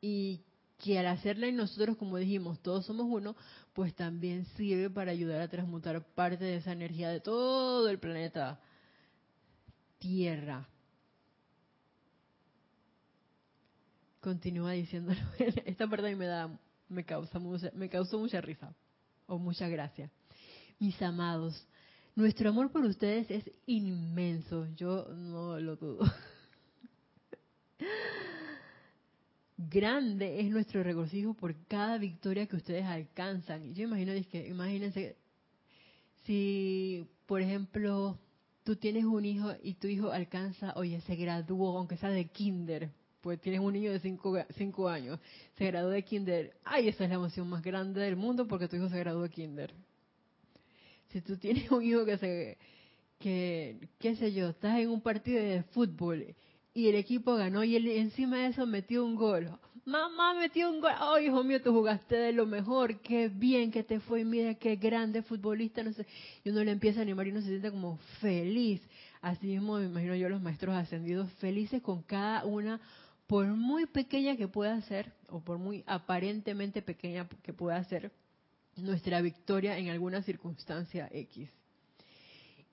[0.00, 0.40] y
[0.82, 3.36] que al hacerla en nosotros, como dijimos, todos somos uno,
[3.72, 8.60] pues también sirve para ayudar a transmutar parte de esa energía de todo el planeta
[9.98, 10.68] Tierra.
[14.20, 15.20] Continúa diciéndolo.
[15.64, 16.50] Esta parte a mí me da,
[16.88, 18.74] me causa mucha, me causó mucha risa
[19.26, 20.10] o mucha gracia.
[20.80, 21.64] Mis amados,
[22.16, 26.04] nuestro amor por ustedes es inmenso, yo no lo dudo.
[29.68, 33.64] grande es nuestro regocijo por cada victoria que ustedes alcanzan.
[33.64, 35.16] Y yo imagino, que, imagínense,
[36.24, 38.18] si, por ejemplo,
[38.64, 42.90] tú tienes un hijo y tu hijo alcanza, oye, se graduó, aunque sea de kinder,
[43.20, 45.18] pues tienes un niño de cinco, cinco años,
[45.56, 48.76] se graduó de kinder, ay, esa es la emoción más grande del mundo porque tu
[48.76, 49.72] hijo se graduó de kinder.
[51.10, 52.58] Si tú tienes un hijo que se,
[53.18, 56.34] que, qué sé yo, estás en un partido de fútbol
[56.74, 59.50] y el equipo ganó y él encima de eso metió un gol.
[59.84, 60.92] Mamá metió un gol.
[61.00, 63.00] Oh, hijo mío, tú jugaste de lo mejor.
[63.00, 64.24] Qué bien que te fue.
[64.24, 65.82] Mira qué grande futbolista.
[65.82, 66.06] No sé.
[66.44, 68.80] Y uno le empieza a animar y uno se siente como feliz.
[69.20, 72.80] Así mismo me imagino yo los maestros ascendidos felices con cada una,
[73.26, 78.10] por muy pequeña que pueda ser, o por muy aparentemente pequeña que pueda ser,
[78.76, 81.48] nuestra victoria en alguna circunstancia X.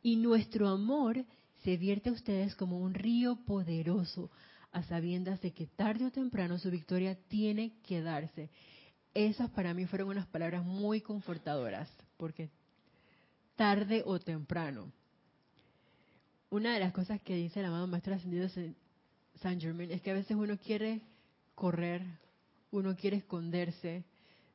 [0.01, 1.23] Y nuestro amor
[1.64, 4.30] se vierte a ustedes como un río poderoso,
[4.72, 8.49] a sabiendas de que tarde o temprano su victoria tiene que darse.
[9.14, 12.49] Esas para mí fueron unas palabras muy confortadoras, porque
[13.55, 14.91] tarde o temprano.
[16.49, 18.47] Una de las cosas que dice el amado Maestro Ascendido
[19.41, 21.01] San Germain es que a veces uno quiere
[21.55, 22.03] correr,
[22.72, 24.03] uno quiere esconderse.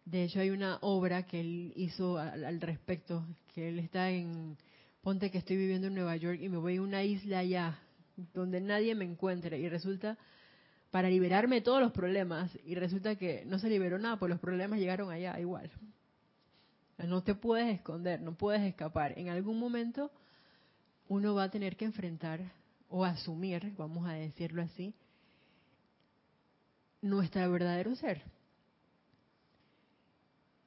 [0.05, 4.57] De hecho, hay una obra que él hizo al, al respecto, que él está en
[5.05, 7.79] ponte que estoy viviendo en Nueva York y me voy a una isla allá
[8.33, 10.17] donde nadie me encuentre y resulta
[10.91, 14.41] para liberarme de todos los problemas y resulta que no se liberó nada, pues los
[14.41, 15.71] problemas llegaron allá igual.
[16.97, 19.19] No te puedes esconder, no puedes escapar.
[19.19, 20.11] En algún momento
[21.09, 22.41] uno va a tener que enfrentar
[22.89, 24.95] o asumir, vamos a decirlo así,
[27.03, 28.23] nuestro verdadero ser.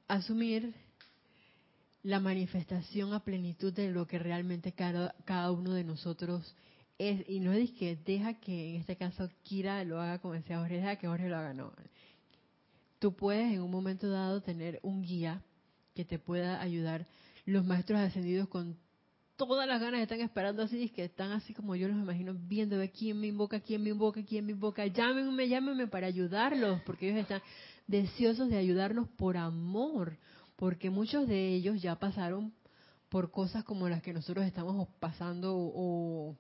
[0.08, 0.76] Asumir
[2.08, 6.56] la manifestación a plenitud de lo que realmente cada, cada uno de nosotros
[6.98, 7.28] es.
[7.28, 10.76] Y no es que deja que en este caso Kira lo haga como decía Jorge,
[10.76, 11.74] deja que Jorge lo haga, no.
[13.00, 15.44] Tú puedes en un momento dado tener un guía
[15.96, 17.08] que te pueda ayudar.
[17.44, 18.78] Los maestros ascendidos con
[19.36, 22.90] todas las ganas están esperando así, que están así como yo los imagino, viendo de
[22.90, 24.88] quién me invoca, quién me invoca, quién me invoca.
[24.88, 27.42] Llámenme, llámenme para ayudarlos, porque ellos están
[27.86, 30.18] deseosos de ayudarnos por amor,
[30.58, 32.52] porque muchos de ellos ya pasaron
[33.10, 36.36] por cosas como las que nosotros estamos pasando o,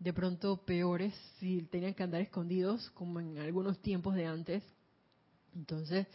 [0.00, 4.64] de pronto peores si tenían que andar escondidos como en algunos tiempos de antes.
[5.54, 6.06] Entonces,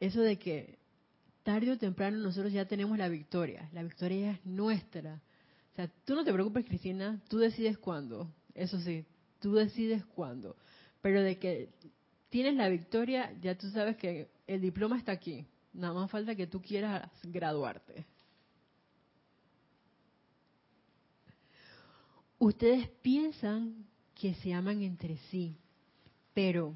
[0.00, 0.78] eso de que
[1.42, 5.22] tarde o temprano nosotros ya tenemos la victoria, la victoria es nuestra.
[5.72, 8.32] O sea, tú no te preocupes, Cristina, tú decides cuándo.
[8.54, 9.06] Eso sí,
[9.38, 10.56] tú decides cuándo.
[11.02, 11.70] Pero de que
[12.30, 15.46] tienes la victoria, ya tú sabes que el diploma está aquí.
[15.78, 18.04] Nada más falta que tú quieras graduarte.
[22.40, 25.56] Ustedes piensan que se aman entre sí,
[26.34, 26.74] pero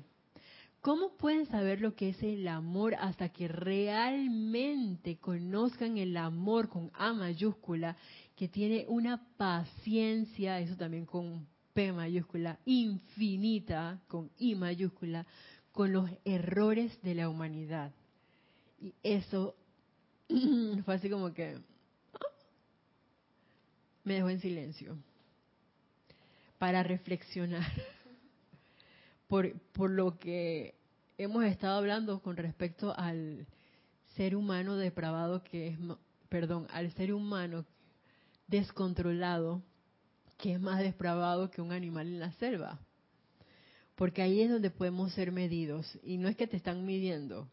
[0.81, 6.93] ¿cómo pueden saber lo que es el amor hasta que realmente conozcan el amor con
[6.95, 7.97] A mayúscula,
[8.37, 15.27] que tiene una paciencia, eso también con P mayúscula, infinita, con I mayúscula,
[15.73, 17.93] con los errores de la humanidad?
[18.83, 19.55] Y eso
[20.85, 21.57] fue así como que
[24.03, 24.97] me dejó en silencio
[26.59, 27.71] para reflexionar
[29.29, 30.75] por, por lo que
[31.17, 33.47] hemos estado hablando con respecto al
[34.17, 35.79] ser humano depravado que es,
[36.29, 37.65] perdón, al ser humano
[38.49, 39.63] descontrolado
[40.39, 42.81] que es más depravado que un animal en la selva.
[43.95, 45.87] Porque ahí es donde podemos ser medidos.
[46.03, 47.49] Y no es que te están midiendo.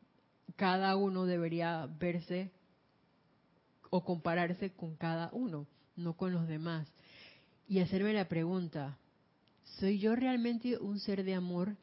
[0.56, 2.52] Cada uno debería verse
[3.90, 6.88] o compararse con cada uno, no con los demás
[7.70, 8.98] y hacerme la pregunta,
[9.80, 11.78] ¿soy yo realmente un ser de amor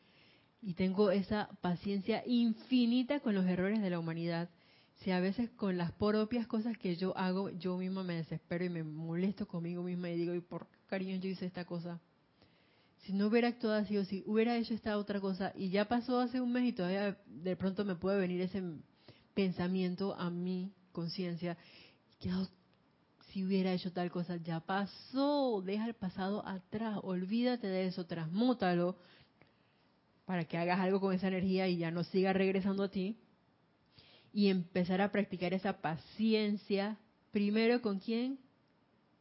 [0.61, 4.51] y tengo esa paciencia infinita con los errores de la humanidad?
[4.97, 8.69] Si a veces con las propias cosas que yo hago, yo misma me desespero y
[8.69, 12.01] me molesto conmigo misma y digo, ¿y por cariño yo hice esta cosa?
[13.07, 16.19] Si no hubiera actuado así o si hubiera hecho esta otra cosa y ya pasó
[16.19, 18.61] hace un mes y todavía de pronto me puede venir ese
[19.33, 21.57] pensamiento a mi conciencia,
[23.31, 28.97] si hubiera hecho tal cosa, ya pasó, deja el pasado atrás, olvídate de eso, transmútalo
[30.25, 33.17] para que hagas algo con esa energía y ya no siga regresando a ti.
[34.33, 36.99] Y empezar a practicar esa paciencia,
[37.31, 38.39] primero con quién?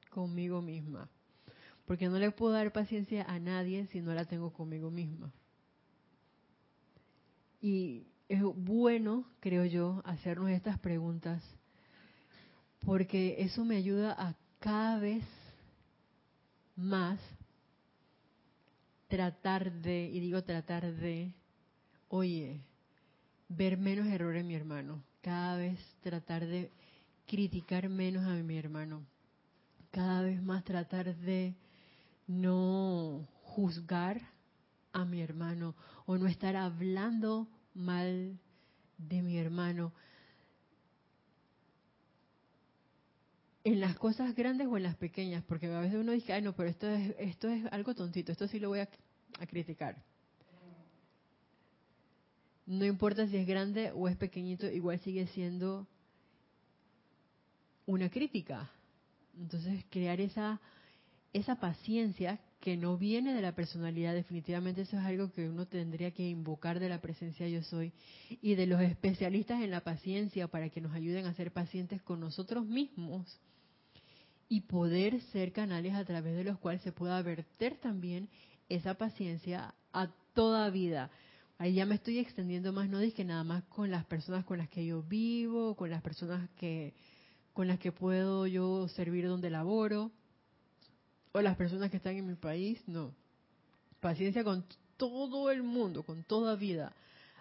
[0.09, 1.07] Conmigo misma.
[1.85, 5.31] Porque no le puedo dar paciencia a nadie si no la tengo conmigo misma.
[7.61, 11.43] Y es bueno, creo yo, hacernos estas preguntas
[12.85, 15.23] porque eso me ayuda a cada vez
[16.75, 17.19] más
[19.07, 21.33] tratar de, y digo tratar de,
[22.09, 22.61] oye,
[23.49, 26.69] ver menos errores en mi hermano, cada vez tratar de
[27.25, 29.03] criticar menos a mi hermano,
[29.91, 31.55] cada vez más tratar de
[32.27, 34.21] no juzgar
[34.93, 38.39] a mi hermano o no estar hablando mal
[38.97, 39.93] de mi hermano,
[43.65, 46.55] en las cosas grandes o en las pequeñas, porque a veces uno dice, ay no,
[46.55, 48.89] pero esto es, esto es algo tontito, esto sí lo voy a,
[49.47, 50.01] criticar.
[52.67, 55.87] No importa si es grande o es pequeñito, igual sigue siendo
[57.85, 58.69] una crítica.
[59.37, 60.61] Entonces, crear esa,
[61.35, 66.11] esa paciencia que no viene de la personalidad, definitivamente eso es algo que uno tendría
[66.11, 67.91] que invocar de la presencia yo soy
[68.41, 72.21] y de los especialistas en la paciencia para que nos ayuden a ser pacientes con
[72.21, 73.37] nosotros mismos
[74.47, 78.29] y poder ser canales a través de los cuales se pueda verter también
[78.69, 81.11] esa paciencia a toda vida.
[81.57, 84.69] Ahí ya me estoy extendiendo más, no dije nada más con las personas con las
[84.69, 86.93] que yo vivo, con las personas que
[87.51, 90.11] con las que puedo yo servir donde laboro,
[91.35, 93.13] o las personas que están en mi país, no.
[93.99, 94.63] Paciencia con
[94.95, 96.93] todo el mundo, con toda vida.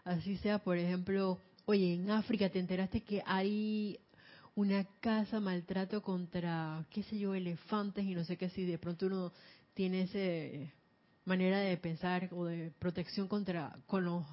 [0.02, 4.00] Así sea, por ejemplo, oye, en África te enteraste que hay
[4.56, 9.06] una casa maltrato contra, qué sé yo, elefantes y no sé qué, si de pronto
[9.06, 9.32] uno
[9.74, 10.72] tiene esa
[11.24, 14.24] manera de pensar o de protección contra con los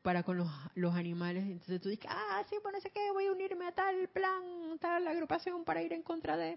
[0.00, 3.32] para con los, los animales, entonces tú dices, ah, sí, bueno, sé que voy a
[3.32, 6.56] unirme a tal plan, tal agrupación para ir en contra de...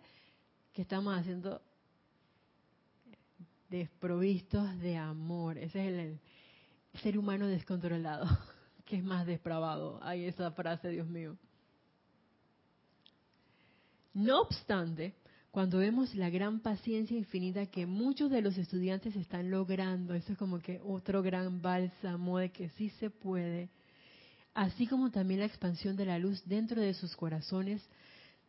[0.72, 1.60] que estamos haciendo?
[3.70, 5.58] Desprovistos de amor.
[5.58, 6.20] Ese es el,
[7.02, 8.26] ser humano descontrolado,
[8.86, 10.00] que es más depravado.
[10.02, 11.38] Hay esa frase, Dios mío.
[14.14, 15.14] No obstante,
[15.52, 20.38] cuando vemos la gran paciencia infinita que muchos de los estudiantes están logrando, eso es
[20.38, 23.70] como que otro gran bálsamo de que sí se puede,
[24.54, 27.88] así como también la expansión de la luz dentro de sus corazones,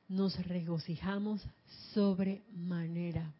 [0.09, 1.47] nos regocijamos
[1.93, 3.33] sobremanera.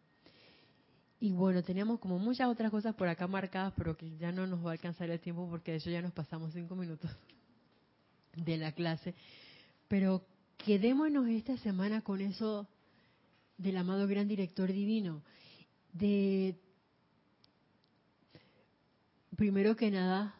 [1.23, 4.65] Y bueno, teníamos como muchas otras cosas por acá marcadas, pero que ya no nos
[4.65, 7.11] va a alcanzar el tiempo porque de hecho ya nos pasamos cinco minutos
[8.35, 9.13] de la clase.
[9.87, 10.25] Pero
[10.57, 12.67] quedémonos esta semana con eso
[13.59, 15.21] del amado gran director divino,
[15.93, 16.55] de
[19.35, 20.33] primero que nada,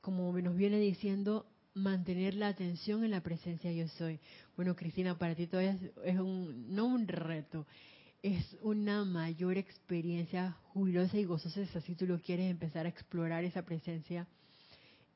[0.00, 4.18] como nos viene diciendo, mantener la atención en la presencia yo soy.
[4.56, 7.64] Bueno, Cristina, para ti todavía es un, no un reto,
[8.22, 13.62] es una mayor experiencia jubilosa y gozosa si tú lo quieres empezar a explorar esa
[13.62, 14.26] presencia,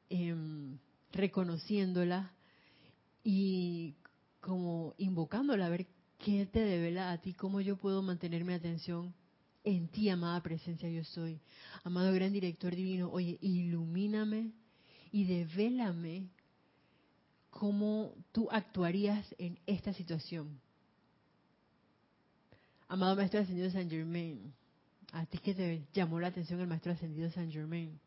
[0.08, 0.78] em,
[1.12, 2.32] reconociéndola
[3.22, 3.94] y
[4.40, 5.86] como invocándola a ver
[6.18, 9.14] qué te devela a ti, cómo yo puedo mantener mi atención
[9.64, 11.40] en ti, amada presencia yo soy.
[11.82, 14.52] Amado gran director divino, oye, ilumíname
[15.10, 16.28] y devélame
[17.50, 20.60] cómo tú actuarías en esta situación.
[22.94, 24.54] Amado Maestro Ascendido San Germain,
[25.10, 27.98] a ti que te llamó la atención el Maestro Ascendido San Germain,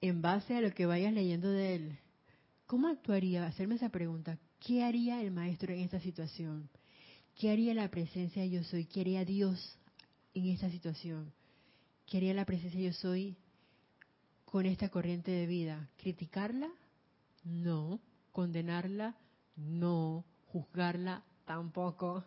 [0.00, 1.98] en base a lo que vayas leyendo de él,
[2.66, 3.44] ¿cómo actuaría?
[3.44, 6.70] Hacerme esa pregunta, ¿qué haría el Maestro en esta situación?
[7.38, 8.86] ¿Qué haría la presencia yo soy?
[8.86, 9.78] ¿Qué haría Dios
[10.32, 11.34] en esta situación?
[12.06, 13.36] ¿Qué haría la presencia yo soy
[14.46, 15.90] con esta corriente de vida?
[15.98, 16.70] ¿Criticarla?
[17.44, 18.00] No.
[18.32, 19.18] ¿Condenarla?
[19.54, 20.24] No.
[20.46, 21.24] ¿Juzgarla?
[21.44, 22.24] Tampoco.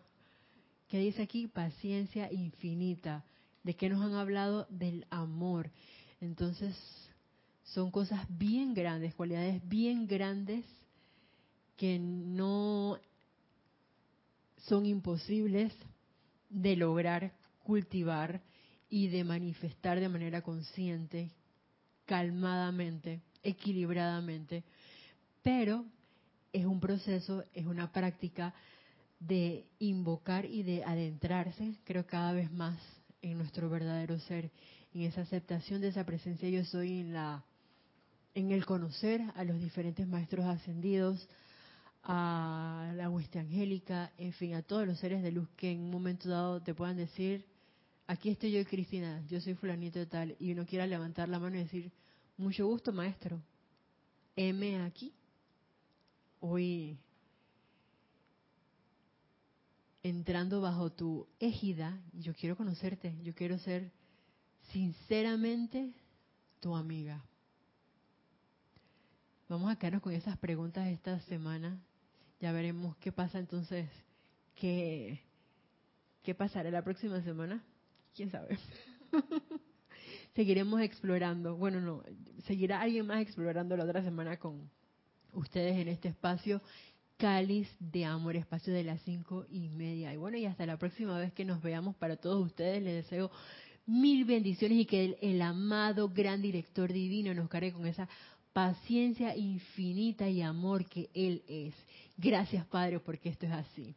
[0.88, 1.48] ¿Qué dice aquí?
[1.48, 3.24] Paciencia infinita.
[3.62, 4.66] ¿De qué nos han hablado?
[4.70, 5.70] Del amor.
[6.20, 6.76] Entonces,
[7.64, 10.64] son cosas bien grandes, cualidades bien grandes
[11.76, 12.98] que no
[14.66, 15.72] son imposibles
[16.48, 18.40] de lograr cultivar
[18.88, 21.32] y de manifestar de manera consciente,
[22.04, 24.64] calmadamente, equilibradamente,
[25.42, 25.84] pero
[26.52, 28.54] es un proceso, es una práctica
[29.18, 32.78] de invocar y de adentrarse, creo cada vez más
[33.22, 34.50] en nuestro verdadero ser,
[34.94, 37.44] en esa aceptación de esa presencia yo soy en la
[38.34, 41.26] en el conocer a los diferentes maestros ascendidos,
[42.02, 45.90] a la hueste angélica, en fin, a todos los seres de luz que en un
[45.90, 47.46] momento dado te puedan decir,
[48.06, 51.56] aquí estoy yo, Cristina, yo soy fulanito de tal, y uno quiera levantar la mano
[51.56, 51.90] y decir,
[52.36, 53.40] mucho gusto, maestro,
[54.36, 55.14] M aquí.
[56.40, 56.98] Hoy,
[60.08, 63.92] entrando bajo tu égida, yo quiero conocerte, yo quiero ser
[64.72, 65.92] sinceramente
[66.60, 67.24] tu amiga.
[69.48, 71.80] Vamos a quedarnos con esas preguntas esta semana
[72.40, 73.88] ya veremos qué pasa entonces,
[74.54, 75.20] qué,
[76.22, 77.64] qué pasará la próxima semana.
[78.14, 78.58] ¿Quién sabe?
[80.34, 81.56] Seguiremos explorando.
[81.56, 82.02] Bueno, no,
[82.46, 84.70] seguirá alguien más explorando la otra semana con
[85.32, 86.60] ustedes en este espacio
[87.16, 90.12] Cáliz de Amor, espacio de las cinco y media.
[90.12, 93.30] Y bueno, y hasta la próxima vez que nos veamos para todos ustedes, les deseo
[93.86, 98.08] mil bendiciones y que el, amado gran director divino nos cargue con esa
[98.52, 101.74] paciencia infinita y amor que Él es.
[102.16, 103.94] Gracias, Padre, porque esto es así.